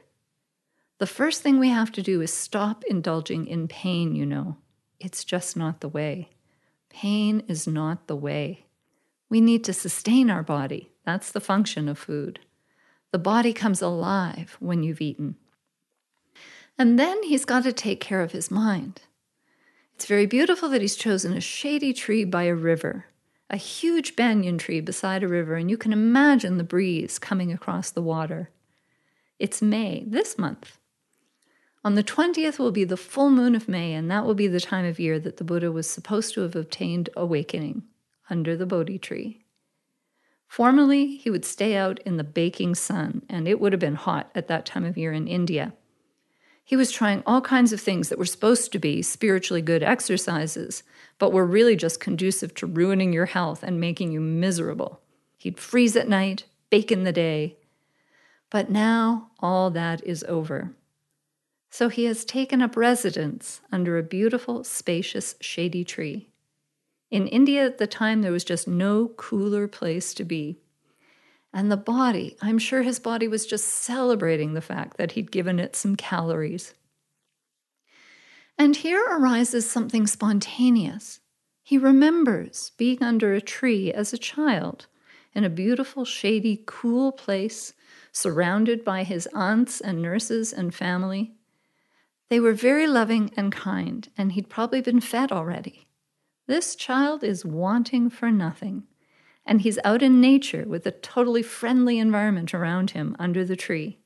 The 0.99 1.07
first 1.07 1.41
thing 1.43 1.59
we 1.59 1.69
have 1.69 1.93
to 1.93 2.03
do 2.03 2.21
is 2.21 2.33
stop 2.33 2.85
indulging 2.85 3.47
in 3.47 3.69
pain, 3.69 4.15
you 4.15 4.27
know. 4.27 4.57
It's 4.99 5.25
just 5.25 5.57
not 5.57 5.81
the 5.81 5.89
way. 5.89 6.31
Pain 6.91 7.43
is 7.49 7.67
not 7.67 8.07
the 8.07 8.17
way. 8.17 8.67
We 9.31 9.41
need 9.41 9.65
to 9.65 9.73
sustain 9.73 10.29
our 10.29 10.43
body. 10.43 10.91
That's 11.07 11.31
the 11.31 11.41
function 11.41 11.89
of 11.89 11.99
food. 11.99 12.41
The 13.13 13.19
body 13.19 13.53
comes 13.53 13.81
alive 13.81 14.57
when 14.61 14.83
you've 14.83 15.01
eaten. 15.01 15.37
And 16.77 16.99
then 16.99 17.23
he's 17.23 17.45
got 17.45 17.63
to 17.65 17.73
take 17.73 18.01
care 18.01 18.21
of 18.21 18.33
his 18.33 18.51
mind. 18.51 19.03
It's 20.00 20.07
very 20.07 20.25
beautiful 20.25 20.71
that 20.71 20.80
he's 20.80 20.97
chosen 20.97 21.35
a 21.35 21.42
shady 21.42 21.92
tree 21.92 22.25
by 22.25 22.45
a 22.45 22.54
river, 22.54 23.04
a 23.50 23.59
huge 23.59 24.16
banyan 24.16 24.57
tree 24.57 24.80
beside 24.80 25.23
a 25.23 25.28
river, 25.28 25.57
and 25.57 25.69
you 25.69 25.76
can 25.76 25.92
imagine 25.92 26.57
the 26.57 26.64
breeze 26.64 27.19
coming 27.19 27.52
across 27.52 27.90
the 27.90 28.00
water. 28.00 28.49
It's 29.38 29.61
May, 29.61 30.04
this 30.07 30.38
month. 30.38 30.78
On 31.85 31.97
the 31.97 32.02
20th 32.02 32.59
will 32.59 32.73
be 32.73 32.85
the 32.85 32.97
full 32.97 33.28
moon 33.28 33.54
of 33.54 33.69
May, 33.69 33.92
and 33.92 34.11
that 34.11 34.25
will 34.25 34.35
be 34.35 34.47
the 34.47 34.59
time 34.59 34.87
of 34.87 34.99
year 34.99 35.19
that 35.19 35.37
the 35.37 35.45
Buddha 35.45 35.71
was 35.71 35.90
supposed 35.90 36.33
to 36.33 36.40
have 36.40 36.57
obtained 36.57 37.11
awakening 37.14 37.83
under 38.30 38.57
the 38.57 38.64
Bodhi 38.64 38.99
tree. 38.99 39.45
Formerly, 40.49 41.19
he 41.19 41.28
would 41.28 41.45
stay 41.45 41.76
out 41.76 41.99
in 42.07 42.16
the 42.16 42.25
baking 42.25 42.75
sun, 42.75 43.21
and 43.28 43.47
it 43.47 43.61
would 43.61 43.75
have 43.75 43.80
been 43.80 43.97
hot 43.97 44.30
at 44.35 44.49
that 44.49 44.64
time 44.64 44.87
of 44.87 44.97
year 44.97 45.12
in 45.12 45.28
India. 45.28 45.75
He 46.71 46.77
was 46.77 46.93
trying 46.93 47.25
all 47.27 47.41
kinds 47.41 47.73
of 47.73 47.81
things 47.81 48.11
that 48.11 48.19
were 48.19 48.25
supposed 48.25 48.71
to 48.71 48.79
be 48.79 49.03
spiritually 49.03 49.61
good 49.61 49.83
exercises, 49.83 50.85
but 51.19 51.33
were 51.33 51.45
really 51.45 51.75
just 51.75 51.99
conducive 51.99 52.55
to 52.55 52.67
ruining 52.69 53.12
your 53.12 53.27
health 53.27 53.65
and 53.65 53.81
making 53.81 54.12
you 54.12 54.21
miserable. 54.21 55.00
He'd 55.37 55.59
freeze 55.59 55.97
at 55.97 56.09
night, 56.09 56.45
bake 56.71 56.93
in 56.93 57.03
the 57.03 57.11
day. 57.11 57.57
But 58.50 58.71
now 58.71 59.33
all 59.41 59.71
that 59.71 60.07
is 60.07 60.25
over. 60.29 60.73
So 61.71 61.89
he 61.89 62.05
has 62.05 62.25
taken 62.25 62.62
up 62.62 62.77
residence 62.77 63.62
under 63.73 63.99
a 63.99 64.05
beautiful, 64.05 64.62
spacious, 64.62 65.35
shady 65.41 65.83
tree. 65.83 66.29
In 67.11 67.27
India 67.27 67.65
at 67.67 67.79
the 67.79 67.89
time, 67.89 68.23
there 68.23 68.31
was 68.31 68.45
just 68.45 68.69
no 68.69 69.09
cooler 69.17 69.67
place 69.67 70.15
to 70.15 70.23
be. 70.23 70.61
And 71.52 71.71
the 71.71 71.76
body, 71.76 72.37
I'm 72.40 72.59
sure 72.59 72.83
his 72.83 73.00
body 73.00 73.26
was 73.26 73.47
just 73.47 73.66
celebrating 73.66 74.54
the 74.54 74.61
fact 74.61 74.97
that 74.97 75.12
he'd 75.12 75.33
given 75.33 75.59
it 75.59 75.75
some 75.75 75.97
calories. 75.97 76.75
And 78.57 78.76
here 78.76 79.04
arises 79.11 79.69
something 79.69 80.07
spontaneous. 80.07 81.21
He 81.62 81.78
remembers 81.78 82.73
being 82.76 83.02
under 83.02 83.33
a 83.33 83.40
tree 83.40 83.92
as 83.92 84.12
a 84.12 84.19
child 84.19 84.87
in 85.35 85.45
a 85.45 85.50
beautiful, 85.50 86.04
shady, 86.04 86.62
cool 86.66 87.12
place, 87.12 87.73
surrounded 88.12 88.85
by 88.85 89.04
his 89.04 89.28
aunts 89.35 89.80
and 89.80 90.02
nurses 90.02 90.52
and 90.52 90.75
family. 90.75 91.33
They 92.28 92.40
were 92.40 92.52
very 92.52 92.87
loving 92.87 93.33
and 93.37 93.52
kind, 93.52 94.09
and 94.16 94.33
he'd 94.33 94.49
probably 94.49 94.80
been 94.80 95.00
fed 95.00 95.33
already. 95.33 95.88
This 96.47 96.75
child 96.75 97.23
is 97.23 97.45
wanting 97.45 98.11
for 98.11 98.30
nothing, 98.30 98.85
and 99.47 99.61
he's 99.61 99.79
out 99.85 100.03
in 100.03 100.21
nature 100.21 100.65
with 100.67 100.87
a 100.87 100.91
totally 100.91 101.43
friendly 101.43 101.99
environment 101.99 102.55
around 102.55 102.93
him 102.93 103.17
under 103.19 103.45
the 103.45 103.57
tree. 103.57 103.99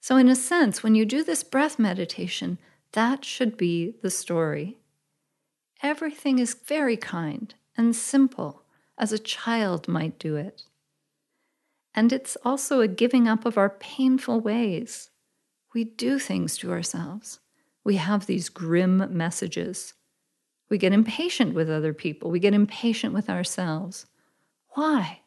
So, 0.00 0.16
in 0.16 0.28
a 0.28 0.34
sense, 0.34 0.82
when 0.82 0.94
you 0.94 1.04
do 1.04 1.22
this 1.22 1.44
breath 1.44 1.78
meditation, 1.78 2.58
that 2.92 3.24
should 3.24 3.56
be 3.56 3.94
the 4.02 4.10
story. 4.10 4.78
Everything 5.82 6.38
is 6.38 6.54
very 6.54 6.96
kind 6.96 7.54
and 7.76 7.96
simple, 7.96 8.64
as 8.98 9.12
a 9.12 9.18
child 9.18 9.88
might 9.88 10.18
do 10.18 10.36
it. 10.36 10.64
And 11.94 12.12
it's 12.12 12.36
also 12.44 12.80
a 12.80 12.88
giving 12.88 13.28
up 13.28 13.44
of 13.44 13.58
our 13.58 13.70
painful 13.70 14.40
ways. 14.40 15.10
We 15.74 15.84
do 15.84 16.18
things 16.18 16.56
to 16.58 16.70
ourselves. 16.70 17.40
We 17.84 17.96
have 17.96 18.26
these 18.26 18.48
grim 18.48 19.06
messages. 19.16 19.94
We 20.72 20.78
get 20.78 20.94
impatient 20.94 21.52
with 21.52 21.68
other 21.68 21.92
people. 21.92 22.30
We 22.30 22.40
get 22.40 22.54
impatient 22.54 23.12
with 23.12 23.28
ourselves. 23.28 24.06
Why? 24.70 25.20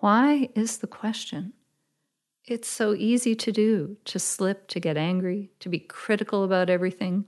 Why 0.00 0.48
is 0.54 0.78
the 0.78 0.86
question. 0.86 1.52
It's 2.46 2.66
so 2.66 2.94
easy 2.94 3.34
to 3.34 3.52
do, 3.52 3.98
to 4.06 4.18
slip, 4.18 4.66
to 4.68 4.80
get 4.80 4.96
angry, 4.96 5.50
to 5.60 5.68
be 5.68 5.80
critical 5.80 6.44
about 6.44 6.70
everything, 6.70 7.26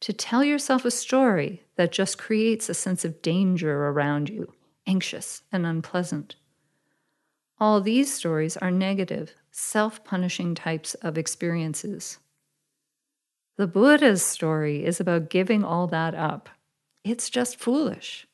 to 0.00 0.12
tell 0.12 0.42
yourself 0.42 0.84
a 0.84 0.90
story 0.90 1.62
that 1.76 1.92
just 1.92 2.18
creates 2.18 2.68
a 2.68 2.74
sense 2.74 3.04
of 3.04 3.22
danger 3.22 3.86
around 3.86 4.28
you, 4.28 4.52
anxious 4.88 5.42
and 5.52 5.64
unpleasant. 5.64 6.34
All 7.60 7.80
these 7.80 8.12
stories 8.12 8.56
are 8.56 8.72
negative, 8.72 9.36
self 9.52 10.02
punishing 10.02 10.56
types 10.56 10.94
of 10.94 11.16
experiences. 11.16 12.18
The 13.56 13.66
Buddha's 13.66 14.24
story 14.24 14.84
is 14.84 15.00
about 15.00 15.30
giving 15.30 15.64
all 15.64 15.86
that 15.88 16.14
up. 16.14 16.48
It's 17.04 17.30
just 17.30 17.56
foolish. 17.56 18.26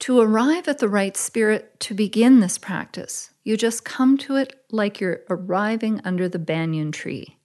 To 0.00 0.20
arrive 0.20 0.68
at 0.68 0.78
the 0.78 0.88
right 0.88 1.16
spirit 1.16 1.80
to 1.80 1.94
begin 1.94 2.40
this 2.40 2.56
practice, 2.56 3.30
you 3.42 3.56
just 3.56 3.84
come 3.84 4.16
to 4.18 4.36
it 4.36 4.54
like 4.70 5.00
you're 5.00 5.20
arriving 5.28 6.00
under 6.04 6.28
the 6.28 6.38
banyan 6.38 6.92
tree, 6.92 7.38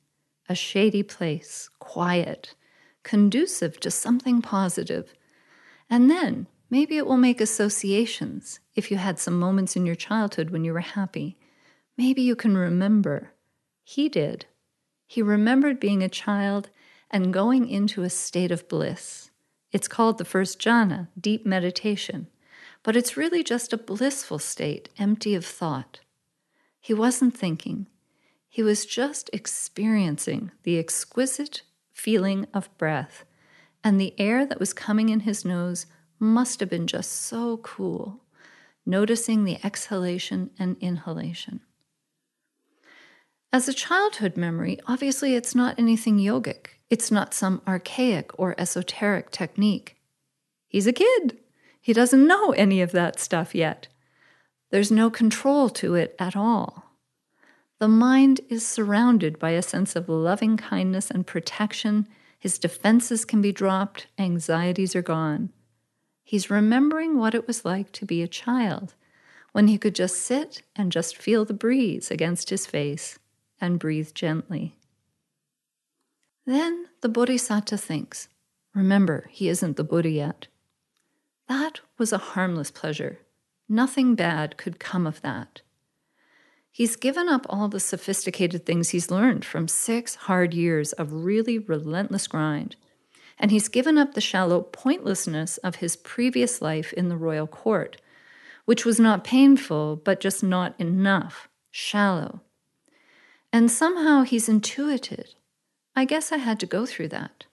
a 0.48 0.56
shady 0.56 1.02
place, 1.02 1.70
quiet, 1.80 2.54
conducive 3.04 3.80
to 3.80 3.90
something 3.90 4.42
positive. 4.42 5.14
And 5.90 6.12
then 6.12 6.48
maybe 6.70 6.98
it 6.98 7.08
will 7.08 7.18
make 7.18 7.42
associations 7.42 8.60
if 8.76 8.92
you 8.92 8.98
had 8.98 9.18
some 9.20 9.40
moments 9.40 9.76
in 9.76 9.86
your 9.86 9.96
childhood 9.96 10.52
when 10.52 10.64
you 10.64 10.74
were 10.74 10.80
happy. 10.80 11.38
Maybe 11.98 12.22
you 12.22 12.36
can 12.36 12.56
remember. 12.56 13.32
He 13.84 14.10
did. 14.10 14.46
He 15.14 15.22
remembered 15.22 15.80
being 15.80 16.04
a 16.04 16.10
child 16.10 16.70
and 17.12 17.34
going 17.34 17.70
into 17.70 18.04
a 18.04 18.10
state 18.10 18.52
of 18.52 18.68
bliss. 18.68 19.30
It's 19.72 19.88
called 19.88 20.18
the 20.18 20.26
first 20.26 20.60
jhana, 20.60 21.08
deep 21.20 21.46
meditation 21.46 22.28
but 22.84 22.98
it's 22.98 23.18
really 23.18 23.44
just 23.44 23.74
a 23.74 23.78
blissful 23.78 24.40
state, 24.40 24.90
empty 25.00 25.34
of 25.34 25.46
thought. 25.46 26.02
He 26.80 26.94
wasn't 26.94 27.36
thinking, 27.36 27.88
he 28.50 28.62
was 28.62 28.86
just 28.86 29.30
experiencing 29.34 30.52
the 30.64 30.78
exquisite 30.78 31.64
feeling 31.94 32.46
of 32.54 32.76
breath, 32.78 33.24
and 33.84 34.00
the 34.00 34.14
air 34.20 34.46
that 34.46 34.60
was 34.60 34.74
coming 34.74 35.10
in 35.10 35.22
his 35.22 35.44
nose 35.46 35.86
must 36.20 36.60
have 36.60 36.70
been 36.70 36.86
just 36.86 37.12
so 37.12 37.58
cool, 37.58 38.22
noticing 38.86 39.44
the 39.44 39.58
exhalation 39.66 40.52
and 40.60 40.76
inhalation. 40.80 41.62
As 43.54 43.68
a 43.68 43.74
childhood 43.74 44.36
memory, 44.36 44.80
obviously 44.88 45.36
it's 45.36 45.54
not 45.54 45.78
anything 45.78 46.18
yogic. 46.18 46.70
It's 46.90 47.12
not 47.12 47.36
some 47.36 47.62
archaic 47.68 48.32
or 48.40 48.56
esoteric 48.60 49.30
technique. 49.30 49.96
He's 50.68 50.88
a 50.88 50.92
kid. 50.92 51.38
He 51.80 51.94
doesn't 51.94 52.26
know 52.26 52.50
any 52.54 52.82
of 52.82 52.94
that 52.94 53.20
stuff 53.20 53.54
yet. 53.54 53.90
There's 54.72 54.90
no 54.90 55.12
control 55.12 55.70
to 55.70 55.94
it 55.94 56.16
at 56.18 56.36
all. 56.36 56.96
The 57.78 57.88
mind 57.88 58.42
is 58.50 58.66
surrounded 58.66 59.38
by 59.38 59.52
a 59.52 59.62
sense 59.62 59.96
of 59.96 60.10
loving 60.10 60.58
kindness 60.58 61.12
and 61.12 61.28
protection. 61.28 62.08
His 62.40 62.58
defenses 62.58 63.24
can 63.24 63.40
be 63.40 63.52
dropped, 63.52 64.08
anxieties 64.18 64.96
are 64.96 65.04
gone. 65.04 65.52
He's 66.24 66.50
remembering 66.50 67.20
what 67.20 67.36
it 67.36 67.46
was 67.46 67.64
like 67.64 67.92
to 67.92 68.06
be 68.06 68.24
a 68.24 68.28
child, 68.28 68.96
when 69.52 69.68
he 69.68 69.78
could 69.78 69.94
just 69.94 70.16
sit 70.16 70.64
and 70.76 70.92
just 70.92 71.16
feel 71.16 71.46
the 71.46 71.54
breeze 71.54 72.10
against 72.10 72.50
his 72.50 72.66
face 72.66 73.20
and 73.64 73.80
breathe 73.80 74.14
gently. 74.14 74.76
Then 76.46 76.88
the 77.00 77.08
Bodhisattva 77.08 77.78
thinks 77.78 78.28
remember, 78.76 79.30
he 79.32 79.48
isn't 79.48 79.78
the 79.78 79.86
Buddha 79.86 80.10
yet. 80.10 80.48
That 81.48 81.80
was 81.98 82.12
a 82.12 82.18
harmless 82.18 82.72
pleasure. 82.72 83.20
Nothing 83.70 84.16
bad 84.16 84.58
could 84.58 84.80
come 84.80 85.08
of 85.08 85.22
that. 85.22 85.62
He's 86.72 86.98
given 86.98 87.30
up 87.30 87.46
all 87.50 87.70
the 87.70 87.80
sophisticated 87.80 88.66
things 88.66 88.90
he's 88.90 89.10
learned 89.10 89.46
from 89.46 89.70
six 89.70 90.16
hard 90.16 90.54
years 90.54 90.92
of 90.92 91.14
really 91.14 91.58
relentless 91.58 92.28
grind. 92.28 92.76
And 93.40 93.50
he's 93.50 93.70
given 93.70 93.98
up 93.98 94.14
the 94.14 94.22
shallow 94.22 94.62
pointlessness 94.62 95.58
of 95.60 95.76
his 95.76 95.96
previous 95.96 96.62
life 96.62 96.92
in 96.92 97.08
the 97.08 97.18
royal 97.18 97.48
court, 97.48 98.02
which 98.66 98.86
was 98.86 99.00
not 99.00 99.24
painful, 99.24 99.96
but 99.96 100.20
just 100.20 100.44
not 100.44 100.76
enough, 100.80 101.48
shallow. 101.72 102.42
And 103.54 103.70
somehow 103.70 104.24
he's 104.24 104.50
intuited. 104.50 105.36
I 105.96 106.06
guess 106.06 106.32
I 106.32 106.38
had 106.38 106.60
to 106.62 106.66
go 106.66 106.88
through 106.88 107.10
that. 107.10 107.46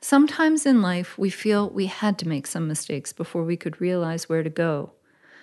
Sometimes 0.00 0.64
in 0.64 0.80
life, 0.80 1.18
we 1.18 1.28
feel 1.28 1.68
we 1.68 1.84
had 1.84 2.18
to 2.20 2.28
make 2.28 2.46
some 2.46 2.66
mistakes 2.66 3.12
before 3.12 3.44
we 3.44 3.58
could 3.58 3.78
realize 3.78 4.26
where 4.26 4.42
to 4.42 4.48
go. 4.48 4.92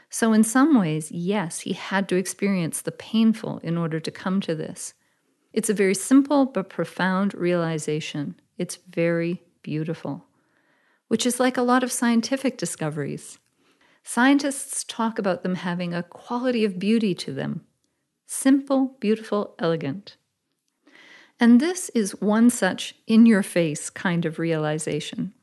So, 0.10 0.34
in 0.34 0.44
some 0.44 0.80
ways, 0.80 1.12
yes, 1.12 1.60
he 1.60 1.74
had 1.74 2.10
to 2.10 2.16
experience 2.16 2.82
the 2.82 2.92
painful 2.92 3.60
in 3.60 3.78
order 3.78 4.00
to 4.00 4.10
come 4.10 4.42
to 4.42 4.56
this. 4.56 4.96
It's 5.54 5.70
a 5.70 5.76
very 5.76 5.94
simple 5.94 6.48
but 6.48 6.70
profound 6.70 7.36
realization. 7.36 8.40
It's 8.58 8.78
very 8.90 9.44
beautiful, 9.62 10.26
which 11.10 11.28
is 11.28 11.40
like 11.40 11.58
a 11.58 11.62
lot 11.62 11.84
of 11.84 11.92
scientific 11.92 12.58
discoveries. 12.58 13.38
Scientists 14.04 14.84
talk 14.84 15.20
about 15.20 15.44
them 15.44 15.56
having 15.56 15.94
a 15.94 16.02
quality 16.02 16.66
of 16.66 16.80
beauty 16.80 17.14
to 17.14 17.32
them 17.32 17.67
simple, 18.28 18.98
beautiful, 19.00 19.56
elegant. 19.58 20.18
And 21.40 21.60
this 21.60 21.90
is 21.90 22.20
one 22.22 22.50
such 22.50 22.94
in 23.08 23.26
your 23.26 23.44
face 23.44 23.90
kind 23.90 24.26
of 24.26 24.38
realization. 24.38 25.34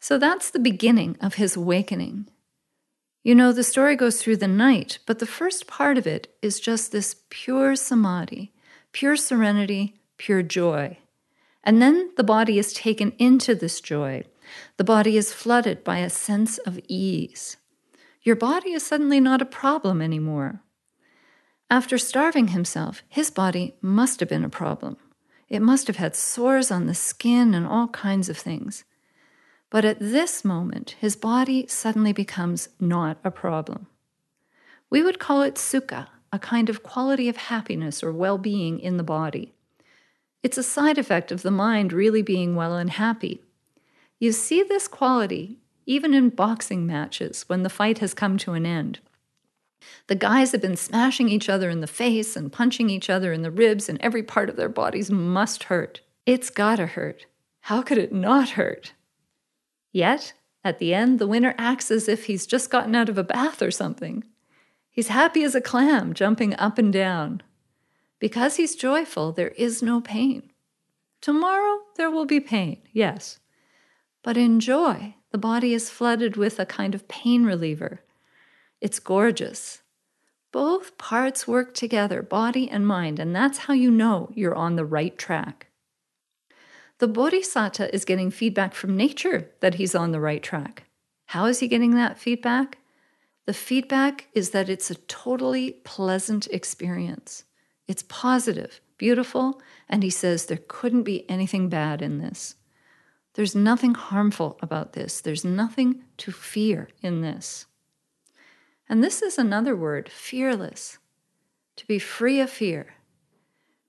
So 0.00 0.18
that's 0.18 0.50
the 0.50 0.58
beginning 0.58 1.16
of 1.20 1.34
his 1.34 1.56
awakening. 1.56 2.28
You 3.22 3.34
know, 3.34 3.52
the 3.52 3.64
story 3.64 3.96
goes 3.96 4.20
through 4.20 4.36
the 4.36 4.48
night, 4.48 4.98
but 5.06 5.18
the 5.18 5.26
first 5.26 5.66
part 5.66 5.96
of 5.96 6.06
it 6.06 6.36
is 6.42 6.60
just 6.60 6.92
this 6.92 7.16
pure 7.30 7.74
samadhi, 7.74 8.52
pure 8.92 9.16
serenity, 9.16 9.94
pure 10.18 10.42
joy. 10.42 10.98
And 11.62 11.80
then 11.80 12.10
the 12.16 12.24
body 12.24 12.58
is 12.58 12.74
taken 12.74 13.12
into 13.18 13.54
this 13.54 13.80
joy. 13.80 14.24
The 14.76 14.84
body 14.84 15.16
is 15.16 15.32
flooded 15.32 15.82
by 15.82 15.98
a 15.98 16.10
sense 16.10 16.58
of 16.58 16.78
ease. 16.86 17.56
Your 18.22 18.36
body 18.36 18.72
is 18.72 18.82
suddenly 18.82 19.20
not 19.20 19.42
a 19.42 19.46
problem 19.46 20.02
anymore. 20.02 20.60
After 21.70 21.98
starving 21.98 22.48
himself, 22.48 23.02
his 23.08 23.30
body 23.30 23.74
must 23.80 24.20
have 24.20 24.28
been 24.28 24.44
a 24.44 24.50
problem. 24.50 24.96
It 25.48 25.62
must 25.62 25.86
have 25.86 25.96
had 25.96 26.14
sores 26.14 26.70
on 26.70 26.86
the 26.86 26.94
skin 26.94 27.54
and 27.54 27.66
all 27.66 27.88
kinds 27.88 28.28
of 28.28 28.36
things. 28.36 28.84
But 29.70 29.84
at 29.84 29.98
this 29.98 30.44
moment, 30.44 30.96
his 31.00 31.16
body 31.16 31.66
suddenly 31.66 32.12
becomes 32.12 32.68
not 32.78 33.18
a 33.24 33.30
problem. 33.30 33.86
We 34.90 35.02
would 35.02 35.18
call 35.18 35.42
it 35.42 35.56
sukha, 35.56 36.08
a 36.32 36.38
kind 36.38 36.68
of 36.68 36.82
quality 36.82 37.28
of 37.28 37.36
happiness 37.36 38.02
or 38.02 38.12
well 38.12 38.38
being 38.38 38.78
in 38.78 38.96
the 38.96 39.02
body. 39.02 39.54
It's 40.42 40.58
a 40.58 40.62
side 40.62 40.98
effect 40.98 41.32
of 41.32 41.42
the 41.42 41.50
mind 41.50 41.92
really 41.92 42.22
being 42.22 42.54
well 42.54 42.76
and 42.76 42.90
happy. 42.90 43.42
You 44.18 44.32
see 44.32 44.62
this 44.62 44.86
quality 44.86 45.58
even 45.86 46.14
in 46.14 46.28
boxing 46.30 46.86
matches 46.86 47.44
when 47.48 47.62
the 47.62 47.70
fight 47.70 47.98
has 47.98 48.14
come 48.14 48.38
to 48.38 48.52
an 48.52 48.66
end. 48.66 49.00
The 50.06 50.14
guys 50.14 50.52
have 50.52 50.60
been 50.60 50.76
smashing 50.76 51.28
each 51.28 51.48
other 51.48 51.70
in 51.70 51.80
the 51.80 51.86
face 51.86 52.36
and 52.36 52.52
punching 52.52 52.90
each 52.90 53.08
other 53.08 53.32
in 53.32 53.42
the 53.42 53.50
ribs, 53.50 53.88
and 53.88 54.00
every 54.00 54.22
part 54.22 54.48
of 54.48 54.56
their 54.56 54.68
bodies 54.68 55.10
must 55.10 55.64
hurt. 55.64 56.00
It's 56.26 56.50
gotta 56.50 56.86
hurt. 56.86 57.26
How 57.60 57.82
could 57.82 57.98
it 57.98 58.12
not 58.12 58.50
hurt? 58.50 58.92
Yet, 59.92 60.34
at 60.62 60.78
the 60.78 60.94
end, 60.94 61.18
the 61.18 61.26
winner 61.26 61.54
acts 61.58 61.90
as 61.90 62.08
if 62.08 62.26
he's 62.26 62.46
just 62.46 62.70
gotten 62.70 62.94
out 62.94 63.08
of 63.08 63.18
a 63.18 63.24
bath 63.24 63.62
or 63.62 63.70
something. 63.70 64.24
He's 64.90 65.08
happy 65.08 65.42
as 65.42 65.54
a 65.54 65.60
clam, 65.60 66.14
jumping 66.14 66.54
up 66.56 66.78
and 66.78 66.92
down. 66.92 67.42
Because 68.18 68.56
he's 68.56 68.76
joyful, 68.76 69.32
there 69.32 69.48
is 69.48 69.82
no 69.82 70.00
pain. 70.00 70.50
Tomorrow, 71.20 71.80
there 71.96 72.10
will 72.10 72.26
be 72.26 72.38
pain, 72.38 72.82
yes. 72.92 73.40
But 74.22 74.36
in 74.36 74.60
joy, 74.60 75.16
the 75.32 75.38
body 75.38 75.74
is 75.74 75.90
flooded 75.90 76.36
with 76.36 76.60
a 76.60 76.66
kind 76.66 76.94
of 76.94 77.08
pain 77.08 77.44
reliever. 77.44 78.03
It's 78.84 78.98
gorgeous. 78.98 79.80
Both 80.52 80.98
parts 80.98 81.48
work 81.48 81.72
together, 81.72 82.20
body 82.20 82.68
and 82.68 82.86
mind, 82.86 83.18
and 83.18 83.34
that's 83.34 83.60
how 83.60 83.72
you 83.72 83.90
know 83.90 84.28
you're 84.34 84.54
on 84.54 84.76
the 84.76 84.84
right 84.84 85.16
track. 85.16 85.68
The 86.98 87.08
bodhisattva 87.08 87.94
is 87.94 88.04
getting 88.04 88.30
feedback 88.30 88.74
from 88.74 88.94
nature 88.94 89.50
that 89.60 89.76
he's 89.76 89.94
on 89.94 90.12
the 90.12 90.20
right 90.20 90.42
track. 90.42 90.84
How 91.28 91.46
is 91.46 91.60
he 91.60 91.66
getting 91.66 91.94
that 91.94 92.18
feedback? 92.18 92.76
The 93.46 93.54
feedback 93.54 94.28
is 94.34 94.50
that 94.50 94.68
it's 94.68 94.90
a 94.90 94.96
totally 94.96 95.70
pleasant 95.84 96.46
experience. 96.48 97.44
It's 97.88 98.04
positive, 98.06 98.82
beautiful, 98.98 99.62
and 99.88 100.02
he 100.02 100.10
says 100.10 100.44
there 100.44 100.60
couldn't 100.68 101.04
be 101.04 101.24
anything 101.30 101.70
bad 101.70 102.02
in 102.02 102.18
this. 102.18 102.56
There's 103.32 103.54
nothing 103.54 103.94
harmful 103.94 104.58
about 104.60 104.92
this. 104.92 105.22
There's 105.22 105.42
nothing 105.42 106.04
to 106.18 106.30
fear 106.32 106.90
in 107.00 107.22
this. 107.22 107.64
And 108.88 109.02
this 109.02 109.22
is 109.22 109.38
another 109.38 109.74
word 109.74 110.08
fearless, 110.08 110.98
to 111.76 111.86
be 111.86 111.98
free 111.98 112.40
of 112.40 112.50
fear. 112.50 112.94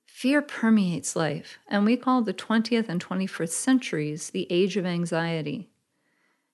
Fear 0.05 0.43
permeates 0.43 1.15
life, 1.15 1.60
and 1.67 1.84
we 1.84 1.97
call 1.97 2.21
the 2.21 2.34
20th 2.34 2.88
and 2.88 3.03
21st 3.03 3.49
centuries 3.49 4.29
the 4.29 4.47
age 4.49 4.77
of 4.77 4.86
anxiety. 4.86 5.69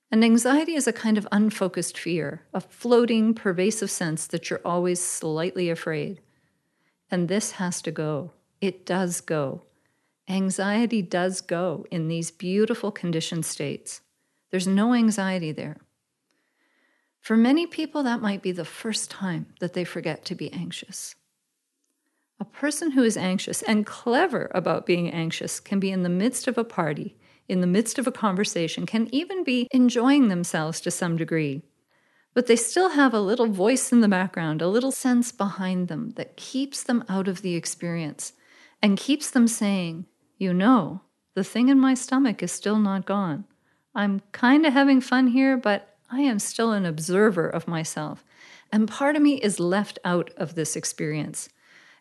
And 0.10 0.26
anxiety 0.26 0.74
is 0.74 0.88
a 0.88 0.94
kind 0.94 1.18
of 1.18 1.28
unfocused 1.32 1.98
fear, 1.98 2.42
a 2.54 2.60
floating, 2.60 3.34
pervasive 3.34 3.90
sense 3.90 4.28
that 4.28 4.50
you're 4.50 4.62
always 4.66 5.00
slightly 5.00 5.70
afraid. 5.70 6.20
And 7.10 7.28
this 7.28 7.52
has 7.54 7.82
to 7.84 7.92
go. 7.92 8.32
It 8.60 8.86
does 8.86 9.22
go. 9.22 9.64
Anxiety 10.28 11.02
does 11.02 11.40
go 11.40 11.86
in 11.92 12.08
these 12.08 12.32
beautiful 12.32 12.92
conditioned 12.92 13.46
states. 13.46 14.02
There's 14.50 14.68
no 14.68 14.94
anxiety 14.94 15.52
there. 15.52 15.78
For 17.22 17.38
many 17.38 17.66
people, 17.66 18.04
that 18.04 18.22
might 18.22 18.42
be 18.42 18.52
the 18.52 18.66
first 18.66 19.10
time 19.10 19.46
that 19.60 19.74
they 19.74 19.86
forget 19.86 20.26
to 20.26 20.36
be 20.36 20.52
anxious. 20.52 21.16
A 22.40 22.46
person 22.46 22.92
who 22.92 23.04
is 23.04 23.16
anxious 23.16 23.62
and 23.62 23.86
clever 23.86 24.52
about 24.54 24.86
being 24.86 25.10
anxious 25.10 25.60
can 25.60 25.80
be 25.80 25.92
in 25.92 26.04
the 26.04 26.10
midst 26.10 26.48
of 26.48 26.58
a 26.58 26.64
party 26.64 27.16
in 27.52 27.60
the 27.60 27.68
midst 27.68 28.00
of 28.00 28.08
a 28.08 28.12
conversation 28.14 28.86
can 28.86 29.14
even 29.14 29.44
be 29.44 29.68
enjoying 29.72 30.30
themselves 30.30 30.80
to 30.80 30.90
some 30.90 31.18
degree. 31.18 31.62
But 32.34 32.48
they 32.48 32.56
still 32.56 32.92
have 32.92 33.14
a 33.14 33.20
little 33.20 33.48
voice 33.48 33.92
in 33.92 34.00
the 34.00 34.08
background, 34.08 34.62
a 34.62 34.70
little 34.70 34.94
sense 34.94 35.34
behind 35.34 35.90
them 35.90 36.12
that 36.12 36.38
keeps 36.38 36.82
them 36.82 37.04
out 37.10 37.28
of 37.28 37.42
the 37.42 37.56
experience 37.56 38.32
and 38.82 38.98
keeps 38.98 39.30
them 39.30 39.50
saying, 39.50 40.06
You 40.38 40.54
know, 40.54 41.02
the 41.34 41.44
thing 41.44 41.68
in 41.68 41.78
my 41.78 41.94
stomach 41.94 42.42
is 42.42 42.54
still 42.54 42.80
not 42.80 43.06
gone. 43.06 43.44
I'm 43.94 44.22
kind 44.32 44.66
of 44.66 44.72
having 44.72 45.02
fun 45.02 45.28
here, 45.28 45.58
but 45.58 45.91
I 46.12 46.22
am 46.22 46.40
still 46.40 46.74
an 46.74 46.86
observer 46.86 47.48
of 47.48 47.68
myself. 47.68 48.26
And 48.72 48.88
part 48.88 49.16
of 49.16 49.22
me 49.22 49.36
is 49.36 49.60
left 49.60 49.98
out 50.04 50.30
of 50.36 50.56
this 50.56 50.76
experience, 50.76 51.48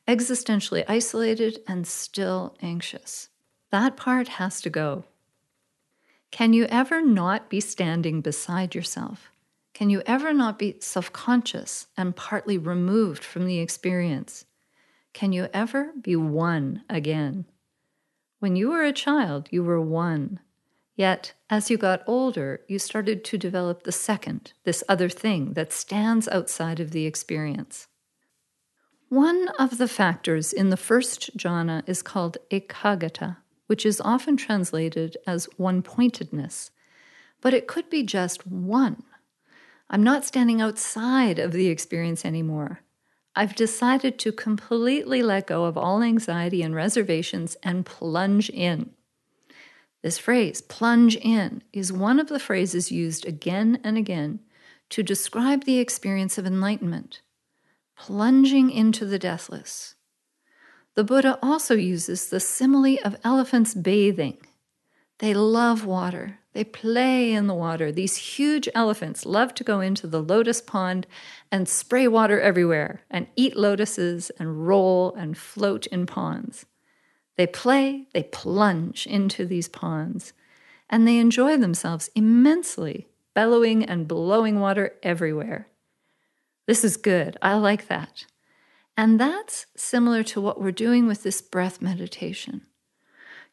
existentially 0.09 0.85
isolated 0.89 1.61
and 1.69 1.87
still 1.87 2.57
anxious. 2.61 3.29
That 3.71 3.97
part 3.97 4.29
has 4.29 4.61
to 4.63 4.71
go. 4.71 5.05
Can 6.33 6.53
you 6.53 6.65
ever 6.67 7.01
not 7.01 7.49
be 7.49 7.61
standing 7.61 8.21
beside 8.21 8.75
yourself? 8.75 9.31
Can 9.75 9.91
you 9.91 10.03
ever 10.07 10.33
not 10.33 10.59
be 10.59 10.77
self 10.81 11.13
conscious 11.13 11.87
and 11.97 12.15
partly 12.15 12.59
removed 12.59 13.25
from 13.25 13.47
the 13.47 13.61
experience? 13.61 14.45
Can 15.13 15.33
you 15.33 15.49
ever 15.53 15.93
be 16.01 16.17
one 16.17 16.83
again? 16.89 17.47
When 18.41 18.57
you 18.57 18.71
were 18.71 18.85
a 18.85 18.93
child, 18.93 19.49
you 19.51 19.63
were 19.63 19.81
one. 19.81 20.41
Yet, 20.97 21.33
as 21.49 21.71
you 21.71 21.79
got 21.79 22.03
older, 22.07 22.61
you 22.69 22.79
started 22.79 23.25
to 23.25 23.39
develop 23.39 23.85
the 23.85 23.93
second, 23.93 24.53
this 24.65 24.85
other 24.89 25.09
thing 25.09 25.55
that 25.55 25.73
stands 25.73 26.29
outside 26.29 26.81
of 26.81 26.91
the 26.91 27.07
experience. 27.07 27.89
One 29.09 29.49
of 29.59 29.79
the 29.79 29.89
factors 29.89 30.53
in 30.53 30.71
the 30.71 30.77
first 30.77 31.37
jhana 31.37 31.83
is 31.89 32.03
called 32.03 32.39
ekaggata, 32.51 33.39
which 33.67 33.85
is 33.85 34.01
often 34.01 34.37
translated 34.37 35.17
as 35.27 35.49
one 35.57 35.83
pointedness, 35.83 36.71
but 37.41 37.55
it 37.55 37.67
could 37.67 37.91
be 37.91 38.03
just 38.03 38.47
one. 38.47 39.03
I'm 39.89 40.05
not 40.05 40.25
standing 40.25 40.61
outside 40.61 41.39
of 41.41 41.53
the 41.53 41.67
experience 41.67 42.25
anymore. 42.25 42.83
I've 43.35 43.57
decided 43.57 44.19
to 44.21 44.33
completely 44.33 45.23
let 45.23 45.47
go 45.47 45.65
of 45.65 45.77
all 45.77 46.03
anxiety 46.03 46.63
and 46.63 46.75
reservations 46.75 47.57
and 47.63 47.87
plunge 47.87 48.51
in. 48.51 48.91
This 50.03 50.19
phrase, 50.19 50.63
plunge 50.63 51.17
in, 51.17 51.63
is 51.73 51.93
one 51.93 52.19
of 52.19 52.29
the 52.29 52.39
phrases 52.39 52.91
used 52.91 53.27
again 53.27 53.79
and 53.85 53.99
again 53.99 54.41
to 54.91 55.03
describe 55.03 55.65
the 55.65 55.79
experience 55.79 56.39
of 56.39 56.47
enlightenment, 56.47 57.21
plunging 57.97 58.71
into 58.71 59.05
the 59.05 59.19
deathless. 59.19 59.95
The 60.95 61.05
Buddha 61.05 61.39
also 61.43 61.75
uses 61.75 62.29
the 62.29 62.41
simile 62.41 62.99
of 63.05 63.17
elephants 63.23 63.75
bathing. 63.75 64.39
They 65.19 65.35
love 65.35 65.85
water. 65.85 66.39
They 66.53 66.65
play 66.65 67.33
in 67.33 67.47
the 67.47 67.55
water. 67.55 67.93
These 67.93 68.17
huge 68.17 68.69
elephants 68.75 69.25
love 69.25 69.55
to 69.55 69.65
go 69.65 69.81
into 69.81 70.07
the 70.07 70.23
lotus 70.23 70.61
pond 70.61 71.07
and 71.53 71.69
spray 71.69 72.09
water 72.09 72.41
everywhere 72.41 73.03
and 73.11 73.29
eat 73.37 73.57
lotuses 73.57 74.31
and 74.39 74.67
roll 74.67 75.15
and 75.15 75.37
float 75.39 75.87
in 75.89 76.07
ponds. 76.07 76.65
They 77.41 77.47
play, 77.47 78.07
they 78.13 78.25
plunge 78.25 79.07
into 79.07 79.47
these 79.47 79.67
ponds, 79.67 80.35
and 80.91 81.09
they 81.09 81.17
enjoy 81.17 81.57
themselves 81.57 82.11
immensely, 82.15 83.07
bellowing 83.33 83.83
and 83.83 84.07
blowing 84.07 84.61
water 84.61 84.97
everywhere. 85.03 85.67
This 86.67 86.85
is 86.85 86.99
good. 86.99 87.39
I 87.41 87.55
like 87.55 87.89
that. 87.89 88.27
And 88.95 89.19
that's 89.19 89.65
similar 89.75 90.23
to 90.25 90.39
what 90.39 90.61
we're 90.61 90.71
doing 90.71 91.07
with 91.07 91.23
this 91.23 91.41
breath 91.41 91.81
meditation. 91.81 92.67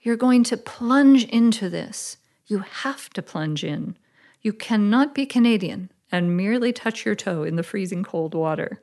You're 0.01 0.17
going 0.17 0.43
to 0.43 0.57
plunge 0.57 1.23
into 1.23 1.69
this. 1.69 2.17
You 2.45 2.57
have 2.59 3.09
to 3.11 3.21
plunge 3.21 3.63
in. 3.63 3.97
You 4.41 4.51
cannot 4.51 5.15
be 5.15 5.25
Canadian 5.25 5.93
and 6.11 6.35
merely 6.35 6.73
touch 6.73 7.05
your 7.05 7.15
toe 7.15 7.43
in 7.43 7.55
the 7.55 7.63
freezing 7.63 8.03
cold 8.03 8.35
water. 8.35 8.81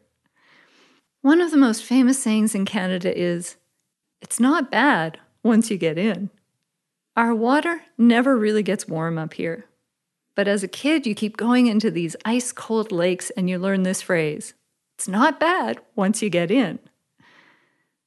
One 1.21 1.43
of 1.43 1.51
the 1.51 1.59
most 1.59 1.85
famous 1.85 2.23
sayings 2.23 2.55
in 2.55 2.65
Canada 2.65 3.15
is 3.15 3.57
It's 4.25 4.41
not 4.41 4.71
bad 4.71 5.19
once 5.43 5.71
you 5.71 5.77
get 5.77 5.99
in. 5.99 6.31
Our 7.15 7.35
water 7.35 7.83
never 7.99 8.35
really 8.39 8.63
gets 8.63 8.89
warm 8.89 9.19
up 9.19 9.35
here. 9.35 9.67
But 10.35 10.49
as 10.49 10.63
a 10.63 10.69
kid, 10.83 11.07
you 11.07 11.15
keep 11.15 11.37
going 11.37 11.67
into 11.67 11.91
these 11.91 12.17
ice 12.25 12.51
cold 12.51 12.91
lakes 12.91 13.29
and 13.37 13.51
you 13.51 13.59
learn 13.59 13.83
this 13.83 14.01
phrase 14.01 14.55
it's 14.97 15.07
not 15.07 15.39
bad 15.39 15.79
once 15.95 16.23
you 16.23 16.31
get 16.31 16.51
in. 16.51 16.79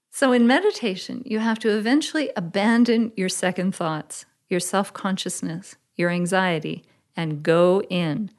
So, 0.09 0.31
in 0.31 0.47
meditation, 0.47 1.21
you 1.23 1.37
have 1.37 1.59
to 1.59 1.77
eventually 1.77 2.31
abandon 2.35 3.11
your 3.15 3.29
second 3.29 3.75
thoughts, 3.75 4.25
your 4.49 4.59
self 4.59 4.91
consciousness, 4.93 5.75
your 5.95 6.09
anxiety, 6.09 6.83
and 7.15 7.43
go 7.43 7.83
in 7.91 8.31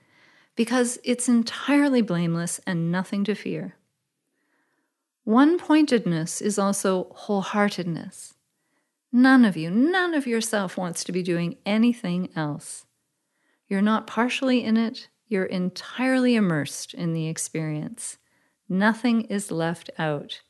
because 0.57 0.99
it's 1.05 1.29
entirely 1.29 2.03
blameless 2.03 2.61
and 2.67 2.91
nothing 2.91 3.23
to 3.23 3.37
fear. 3.37 3.77
One 5.29 5.59
pointedness 5.59 6.41
is 6.41 6.59
also 6.59 7.15
wholeheartedness. 7.15 8.33
None 9.13 9.45
of 9.45 9.59
you, 9.59 9.71
none 9.71 10.15
of 10.15 10.27
yourself 10.27 10.79
wants 10.79 11.05
to 11.05 11.13
be 11.13 11.23
doing 11.23 11.59
anything 11.67 12.31
else. 12.35 12.87
You're 13.69 13.83
not 13.83 14.07
partially 14.07 14.65
in 14.65 14.79
it, 14.79 15.09
you're 15.27 15.45
entirely 15.45 16.35
immersed 16.35 16.95
in 16.95 17.13
the 17.13 17.29
experience. 17.29 18.17
Nothing 18.71 19.25
is 19.25 19.51
left 19.51 19.91
out. 19.99 20.41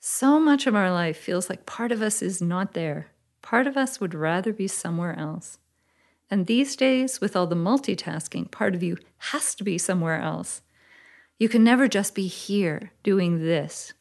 So 0.00 0.40
much 0.40 0.66
of 0.66 0.74
our 0.74 0.90
life 0.90 1.16
feels 1.16 1.48
like 1.48 1.64
part 1.64 1.92
of 1.92 2.02
us 2.02 2.20
is 2.20 2.42
not 2.42 2.72
there. 2.72 3.12
Part 3.42 3.68
of 3.68 3.76
us 3.76 4.00
would 4.00 4.12
rather 4.12 4.52
be 4.52 4.66
somewhere 4.66 5.16
else. 5.16 5.58
And 6.28 6.48
these 6.48 6.74
days, 6.74 7.20
with 7.20 7.36
all 7.36 7.46
the 7.46 7.54
multitasking, 7.54 8.50
part 8.50 8.74
of 8.74 8.82
you 8.82 8.96
has 9.30 9.54
to 9.54 9.62
be 9.62 9.78
somewhere 9.78 10.20
else. 10.20 10.62
You 11.38 11.48
can 11.48 11.64
never 11.64 11.88
just 11.88 12.14
be 12.14 12.26
here 12.26 12.92
doing 13.02 13.40
this. 13.40 13.92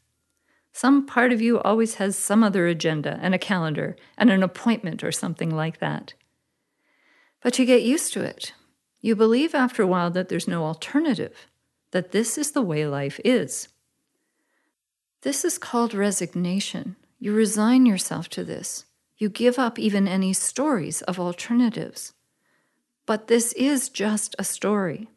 Some 0.71 1.05
part 1.05 1.31
of 1.31 1.41
you 1.41 1.59
always 1.59 1.95
has 1.95 2.17
some 2.17 2.43
other 2.43 2.67
agenda 2.67 3.19
and 3.21 3.35
a 3.35 3.39
calendar 3.39 3.95
and 4.17 4.29
an 4.29 4.43
appointment 4.43 5.03
or 5.03 5.11
something 5.11 5.49
like 5.49 5.79
that. 5.79 6.13
But 7.41 7.59
you 7.59 7.65
get 7.65 7.83
used 7.83 8.13
to 8.13 8.21
it. 8.23 8.53
You 9.01 9.15
believe 9.15 9.53
after 9.53 9.83
a 9.83 9.87
while 9.87 10.09
that 10.11 10.29
there's 10.29 10.47
no 10.47 10.63
alternative 10.63 11.47
that 11.91 12.11
this 12.11 12.37
is 12.37 12.51
the 12.51 12.61
way 12.61 12.87
life 12.87 13.19
is. 13.23 13.67
This 15.21 15.45
is 15.45 15.57
called 15.57 15.93
resignation. 15.93 16.95
You 17.19 17.33
resign 17.33 17.85
yourself 17.85 18.27
to 18.29 18.43
this. 18.43 18.85
You 19.17 19.29
give 19.29 19.59
up 19.59 19.77
even 19.77 20.07
any 20.07 20.33
stories 20.33 21.01
of 21.03 21.19
alternatives. 21.19 22.13
But 23.05 23.27
this 23.27 23.53
is 23.53 23.89
just 23.89 24.35
a 24.39 24.43
story. 24.43 25.07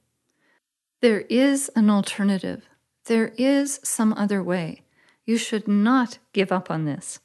There 1.06 1.20
is 1.30 1.70
an 1.76 1.88
alternative. 1.88 2.68
There 3.04 3.28
is 3.38 3.78
some 3.84 4.12
other 4.14 4.42
way. 4.42 4.82
You 5.24 5.36
should 5.36 5.68
not 5.68 6.18
give 6.32 6.50
up 6.50 6.68
on 6.68 6.84
this. 6.84 7.20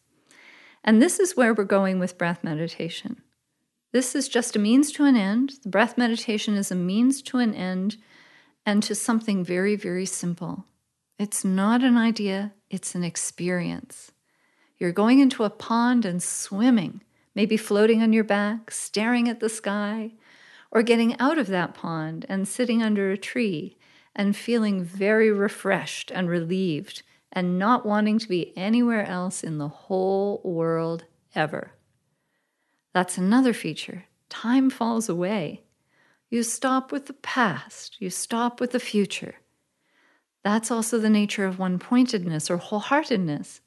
And 0.84 1.02
this 1.02 1.20
is 1.20 1.36
where 1.36 1.52
we're 1.52 1.64
going 1.64 1.98
with 1.98 2.16
breath 2.16 2.44
meditation. 2.44 3.24
This 3.92 4.14
is 4.14 4.30
just 4.30 4.56
a 4.56 4.60
means 4.60 4.92
to 4.92 5.06
an 5.06 5.16
end. 5.16 5.54
The 5.64 5.70
breath 5.70 5.98
meditation 5.98 6.54
is 6.54 6.70
a 6.70 6.76
means 6.76 7.24
to 7.24 7.40
an 7.40 7.56
end 7.56 7.98
and 8.68 8.84
to 8.84 8.94
something 8.94 9.44
very, 9.44 9.76
very 9.76 10.06
simple. 10.06 10.66
It's 11.18 11.44
not 11.44 11.82
an 11.82 11.98
idea, 11.98 12.54
it's 12.70 12.94
an 12.94 13.04
experience. 13.04 14.12
You're 14.78 14.92
going 14.92 15.18
into 15.18 15.44
a 15.44 15.50
pond 15.50 16.06
and 16.06 16.22
swimming, 16.22 17.02
maybe 17.34 17.58
floating 17.58 18.04
on 18.04 18.14
your 18.14 18.26
back, 18.26 18.70
staring 18.70 19.28
at 19.28 19.40
the 19.40 19.50
sky, 19.50 20.12
or 20.72 20.82
getting 20.82 21.20
out 21.20 21.38
of 21.38 21.48
that 21.48 21.74
pond 21.74 22.26
and 22.30 22.48
sitting 22.48 22.82
under 22.82 23.12
a 23.12 23.18
tree 23.18 23.78
and 24.16 24.36
feeling 24.36 24.84
very 24.84 25.32
refreshed 25.32 26.12
and 26.12 26.30
relieved 26.30 27.04
and 27.32 27.60
not 27.60 27.86
wanting 27.86 28.20
to 28.20 28.28
be 28.28 28.56
anywhere 28.58 29.06
else 29.06 29.44
in 29.44 29.58
the 29.58 29.68
whole 29.68 30.42
world 30.44 31.06
ever. 31.36 31.72
That's 32.94 33.18
another 33.18 33.54
feature. 33.54 34.06
Time 34.30 34.70
falls 34.70 35.08
away. 35.08 35.62
You 36.30 36.44
stop 36.44 36.92
with 36.92 37.08
the 37.08 37.14
past, 37.14 37.98
you 38.00 38.10
stop 38.10 38.62
with 38.62 38.72
the 38.72 38.80
future. 38.80 39.36
That's 40.44 40.72
also 40.72 40.98
the 40.98 41.10
nature 41.10 41.46
of 41.46 41.60
one 41.60 41.78
pointedness 41.78 42.50
or 42.50 42.58
wholeheartedness. 42.58 43.60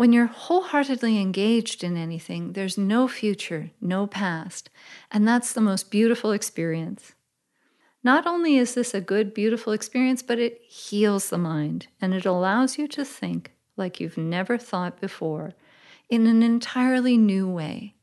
When 0.00 0.14
you're 0.14 0.28
wholeheartedly 0.28 1.20
engaged 1.20 1.84
in 1.84 1.98
anything, 1.98 2.54
there's 2.54 2.78
no 2.78 3.06
future, 3.06 3.70
no 3.82 4.06
past, 4.06 4.70
and 5.10 5.28
that's 5.28 5.52
the 5.52 5.60
most 5.60 5.90
beautiful 5.90 6.32
experience. 6.32 7.12
Not 8.02 8.26
only 8.26 8.56
is 8.56 8.72
this 8.72 8.94
a 8.94 9.02
good, 9.02 9.34
beautiful 9.34 9.74
experience, 9.74 10.22
but 10.22 10.38
it 10.38 10.62
heals 10.62 11.28
the 11.28 11.36
mind 11.36 11.88
and 12.00 12.14
it 12.14 12.24
allows 12.24 12.78
you 12.78 12.88
to 12.88 13.04
think 13.04 13.52
like 13.76 14.00
you've 14.00 14.16
never 14.16 14.56
thought 14.56 15.02
before 15.02 15.52
in 16.08 16.26
an 16.26 16.42
entirely 16.42 17.18
new 17.18 17.46
way. 17.46 17.94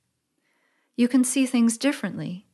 You 0.95 1.07
can 1.07 1.23
see 1.23 1.47
things 1.47 1.79
differently, 1.79 2.45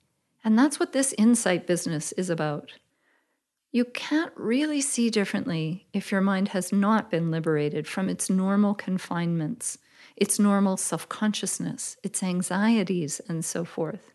and 0.42 0.58
that's 0.58 0.80
what 0.80 0.94
this 0.94 1.14
insight 1.18 1.68
business 1.68 2.14
is 2.14 2.30
about. 2.30 2.72
You 3.76 3.86
can't 3.86 4.32
really 4.36 4.82
see 4.82 5.10
differently 5.10 5.88
if 5.94 6.12
your 6.12 6.22
mind 6.22 6.50
has 6.50 6.72
not 6.72 7.10
been 7.10 7.32
liberated 7.32 7.88
from 7.88 8.08
its 8.08 8.30
normal 8.30 8.76
confinements, 8.76 9.80
its 10.16 10.38
normal 10.38 10.78
self 10.78 11.10
consciousness, 11.10 11.98
its 12.04 12.22
anxieties, 12.22 13.20
and 13.28 13.44
so 13.44 13.66
forth. 13.66 14.12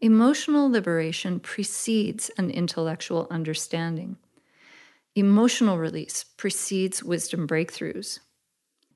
Emotional 0.00 0.68
liberation 0.68 1.38
precedes 1.38 2.32
an 2.36 2.50
intellectual 2.50 3.28
understanding. 3.30 4.16
Emotional 5.14 5.78
release 5.78 6.24
precedes 6.24 7.00
wisdom 7.00 7.46
breakthroughs. 7.46 8.18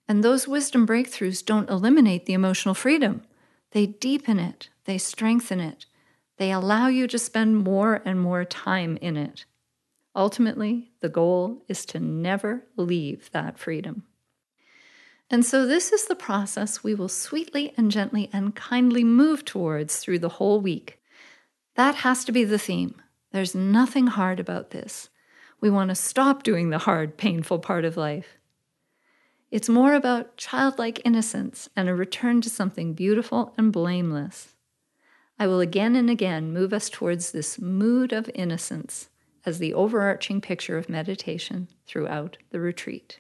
And 0.09 0.25
those 0.25 0.49
wisdom 0.49 0.89
breakthroughs 0.89 1.47
don't 1.47 1.71
eliminate 1.71 2.27
the 2.27 2.33
emotional 2.33 2.75
freedom, 2.75 3.23
they 3.71 3.87
deepen 3.87 4.41
it, 4.41 4.71
they 4.87 4.99
strengthen 4.99 5.61
it, 5.61 5.87
they 6.37 6.51
allow 6.51 6.89
you 6.89 7.07
to 7.07 7.17
spend 7.17 7.59
more 7.59 8.03
and 8.05 8.21
more 8.21 8.45
time 8.45 8.97
in 9.01 9.17
it. 9.17 9.45
Ultimately, 10.15 10.93
the 11.01 11.09
goal 11.09 11.65
is 11.69 11.87
to 11.87 12.01
never 12.01 12.67
leave 12.77 13.31
that 13.31 13.59
freedom. 13.59 14.05
And 15.31 15.45
so, 15.45 15.65
this 15.65 15.93
is 15.93 16.07
the 16.07 16.15
process 16.15 16.85
we 16.85 16.95
will 16.95 17.09
sweetly 17.09 17.73
and 17.79 17.91
gently 17.91 18.29
and 18.33 18.55
kindly 18.55 19.03
move 19.03 19.45
towards 19.45 19.97
through 19.97 20.19
the 20.19 20.29
whole 20.29 20.61
week. 20.61 21.01
That 21.75 21.97
has 21.97 22.25
to 22.27 22.33
be 22.33 22.45
the 22.45 22.59
theme. 22.59 23.01
There's 23.31 23.55
nothing 23.55 24.09
hard 24.09 24.39
about 24.39 24.71
this. 24.71 25.09
We 25.61 25.71
want 25.71 25.89
to 25.89 25.95
stop 25.95 26.43
doing 26.43 26.69
the 26.69 26.79
hard, 26.79 27.17
painful 27.17 27.61
part 27.61 27.87
of 27.87 27.97
life. 27.97 28.37
It's 29.51 29.69
more 29.69 29.95
about 29.95 30.37
childlike 30.37 31.01
innocence 31.05 31.71
and 31.75 31.89
a 31.89 31.95
return 31.95 32.43
to 32.43 32.51
something 32.51 32.93
beautiful 32.93 33.55
and 33.57 33.73
blameless. 33.73 34.55
I 35.39 35.47
will 35.47 35.61
again 35.61 35.97
and 35.97 36.11
again 36.11 36.53
move 36.53 36.75
us 36.75 36.91
towards 36.91 37.33
this 37.33 37.59
mood 37.59 38.13
of 38.13 38.31
innocence 38.35 39.09
as 39.45 39.59
the 39.59 39.75
overarching 39.75 40.41
picture 40.41 40.79
of 40.79 40.89
meditation 40.89 41.69
throughout 41.87 42.39
the 42.51 42.61
retreat. 42.61 43.19